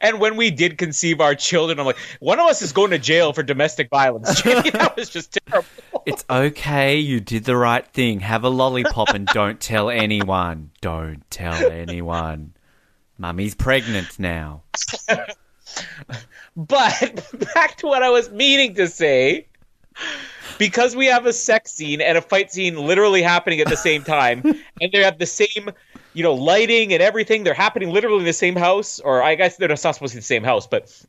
[0.00, 2.98] and when we did conceive our children, I'm like, one of us is going to
[2.98, 4.42] jail for domestic violence.
[4.72, 5.68] That was just terrible.
[6.06, 6.96] It's okay.
[6.96, 8.20] You did the right thing.
[8.20, 10.70] Have a lollipop and don't tell anyone.
[10.80, 12.54] Don't tell anyone.
[13.18, 14.62] Mummy's pregnant now.
[16.56, 17.24] But
[17.54, 19.46] back to what I was meaning to say.
[20.58, 24.04] Because we have a sex scene and a fight scene literally happening at the same
[24.04, 24.42] time,
[24.80, 25.70] and they have the same,
[26.14, 29.56] you know, lighting and everything, they're happening literally in the same house, or I guess
[29.56, 31.04] they're not supposed to be the same house, but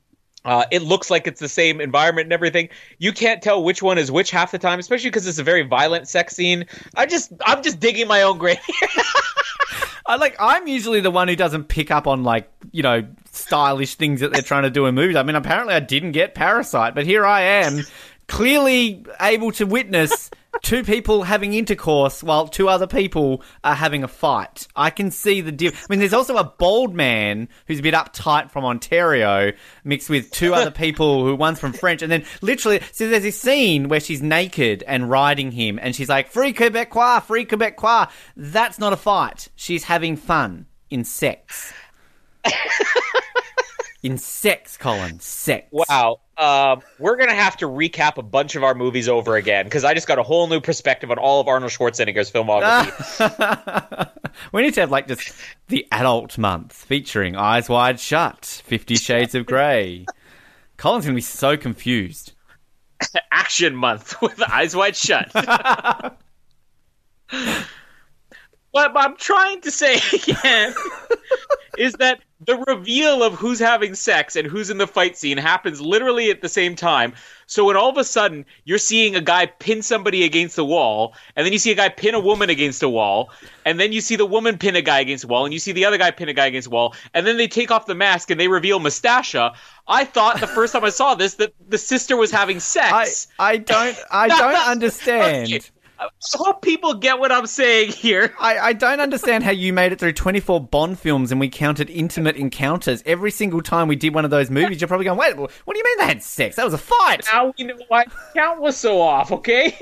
[0.46, 2.70] uh, it looks like it's the same environment and everything.
[2.98, 5.64] You can't tell which one is which half the time, especially because it's a very
[5.64, 6.66] violent sex scene.
[6.96, 8.58] I just, I'm just digging my own grave.
[10.06, 10.36] I like.
[10.40, 14.34] I'm usually the one who doesn't pick up on like you know stylish things that
[14.34, 15.16] they're trying to do in movies.
[15.16, 17.84] I mean, apparently I didn't get Parasite, but here I am,
[18.28, 20.30] clearly able to witness
[20.62, 24.68] two people having intercourse while two other people are having a fight.
[24.76, 25.84] I can see the diff.
[25.84, 29.52] I mean, there's also a bald man who's a bit uptight from Ontario,
[29.84, 33.40] mixed with two other people who one's from French, and then literally, so there's this
[33.40, 38.80] scene where she's naked and riding him, and she's like, "Free Quebecois, free Quebecois." That's
[38.80, 39.48] not a fight.
[39.56, 41.74] She's having fun in sex.
[44.04, 45.20] in sex, Colin.
[45.20, 45.68] Sex.
[45.72, 46.20] Wow.
[46.38, 49.94] Um, we're gonna have to recap a bunch of our movies over again because I
[49.94, 54.10] just got a whole new perspective on all of Arnold Schwarzenegger's filmography.
[54.52, 55.32] we need to have like just
[55.68, 60.06] the adult month featuring Eyes Wide Shut, Fifty Shades of Grey.
[60.78, 62.34] Colin's gonna be so confused.
[63.32, 65.32] Action month with eyes wide shut.
[68.74, 70.74] What I'm trying to say again
[71.78, 75.80] is that the reveal of who's having sex and who's in the fight scene happens
[75.80, 77.14] literally at the same time.
[77.46, 81.14] So when all of a sudden you're seeing a guy pin somebody against the wall,
[81.36, 83.30] and then you see a guy pin a woman against a wall,
[83.64, 85.72] and then you see the woman pin a guy against a wall, and you see
[85.72, 87.96] the other guy pin a guy against a wall, and then they take off the
[87.96, 89.56] mask and they reveal Mustasha.
[89.88, 93.28] I thought the first time I saw this that the sister was having I, sex.
[93.38, 95.70] I don't I don't understand.
[96.00, 98.34] I hope people get what I'm saying here.
[98.40, 101.90] I, I don't understand how you made it through 24 Bond films and we counted
[101.90, 103.04] intimate encounters.
[103.06, 105.78] Every single time we did one of those movies, you're probably going, wait, what do
[105.78, 106.56] you mean they had sex?
[106.56, 107.26] That was a fight.
[107.32, 109.76] Now we know why the count was so off, okay?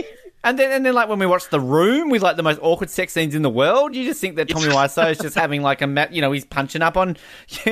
[0.43, 2.89] And then, and then, like when we watched The Room with like the most awkward
[2.89, 5.82] sex scenes in the world, you just think that Tommy Wiseau is just having like
[5.82, 7.16] a, ma- you know, he's punching up on,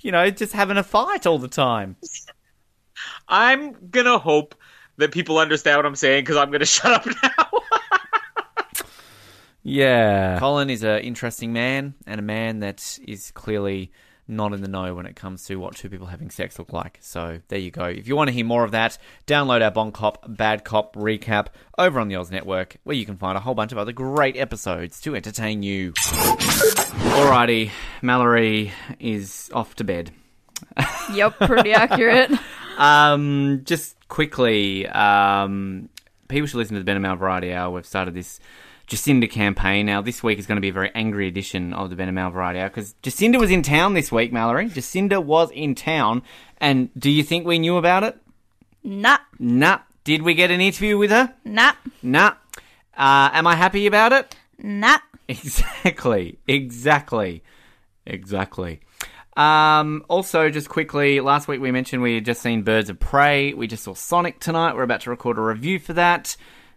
[0.00, 1.96] you know, just having a fight all the time.
[3.28, 4.54] I'm gonna hope
[4.96, 7.48] that people understand what I'm saying because I'm gonna shut up now.
[9.66, 10.38] Yeah.
[10.38, 13.92] Colin is an interesting man and a man that is clearly
[14.28, 16.98] not in the know when it comes to what two people having sex look like.
[17.00, 17.84] So there you go.
[17.86, 21.46] If you want to hear more of that, download our Bon Cop Bad Cop recap
[21.78, 24.36] over on the Oz Network, where you can find a whole bunch of other great
[24.36, 25.92] episodes to entertain you.
[25.92, 27.70] Alrighty,
[28.02, 30.10] Mallory is off to bed.
[31.12, 32.30] Yep, pretty accurate.
[32.76, 35.88] Um, just quickly, um,
[36.28, 37.72] people should listen to the Ben and Mal Variety Hour.
[37.74, 38.38] We've started this
[38.86, 39.86] Jacinda campaign.
[39.86, 42.14] Now, this week is going to be a very angry edition of the Ben and
[42.14, 44.68] Mal Variety Hour because Jacinda was in town this week, Mallory.
[44.70, 46.22] Jacinda was in town.
[46.58, 48.16] And do you think we knew about it?
[48.84, 49.80] Nah, Nah.
[50.04, 51.34] Did we get an interview with her?
[51.44, 52.34] nah, Nah.
[52.96, 54.36] Uh, am I happy about it?
[54.58, 54.98] nah.
[55.28, 56.38] Exactly.
[56.46, 57.42] Exactly.
[58.06, 58.80] Exactly.
[59.36, 63.52] Um, also, just quickly, last week we mentioned we had just seen Birds of Prey.
[63.52, 64.74] We just saw Sonic tonight.
[64.74, 66.36] We're about to record a review for that.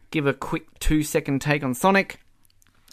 [0.09, 2.19] Give a quick two second take on Sonic.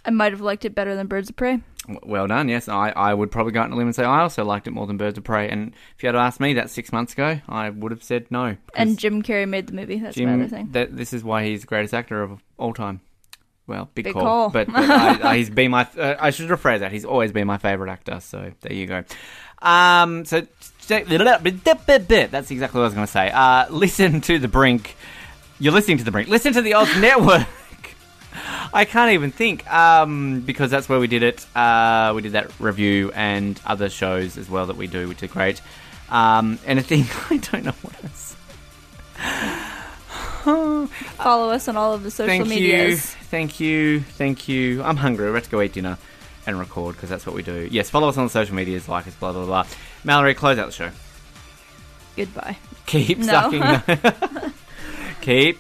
[0.05, 1.61] I might have liked it better than Birds of Prey.
[2.03, 2.69] Well done, yes.
[2.69, 4.73] I, I would probably go out on a limb and say I also liked it
[4.73, 5.49] more than Birds of Prey.
[5.49, 8.57] And if you had asked me that six months ago, I would have said no.
[8.75, 9.99] And Jim Carrey made the movie.
[9.99, 10.71] That's my other thing.
[10.73, 13.01] That, this is why he's the greatest actor of all time.
[13.67, 14.51] Well, big, Big call, call.
[14.51, 15.89] but, but I, I, he's been my.
[15.97, 16.93] Uh, I should rephrase that.
[16.93, 18.21] He's always been my favorite actor.
[18.21, 19.05] So there you go.
[19.62, 20.43] Um, so
[22.31, 23.31] that's exactly what I was going to say.
[23.31, 24.97] Uh, listen to the Brink.
[25.59, 26.29] You're listening to the Brink.
[26.29, 27.47] Listen to the Oz Network.
[28.75, 31.47] I can't even think um, because that's where we did it.
[31.57, 35.29] Uh, we did that review and other shows as well that we do, which are
[35.29, 35.62] great.
[36.11, 38.37] Um, and a thing I don't know what else.
[41.17, 43.05] Follow us on all of the social Thank you, medias.
[43.31, 44.83] thank you, thank you.
[44.83, 45.25] I'm hungry.
[45.27, 45.97] We're about to go eat dinner
[46.47, 47.67] and record because that's what we do.
[47.71, 49.67] Yes, follow us on the social medias, like us, blah blah blah.
[50.05, 50.91] Mallory, close out the show.
[52.17, 52.59] Goodbye.
[52.87, 53.25] Keep No.
[53.51, 53.63] sucking.
[55.23, 55.59] Keep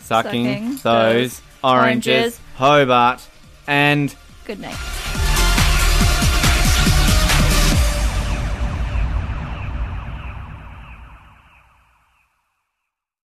[0.00, 2.40] sucking, Sucking those those oranges, oranges.
[2.56, 3.20] Hobart,
[3.66, 4.14] and
[4.46, 4.76] Good night.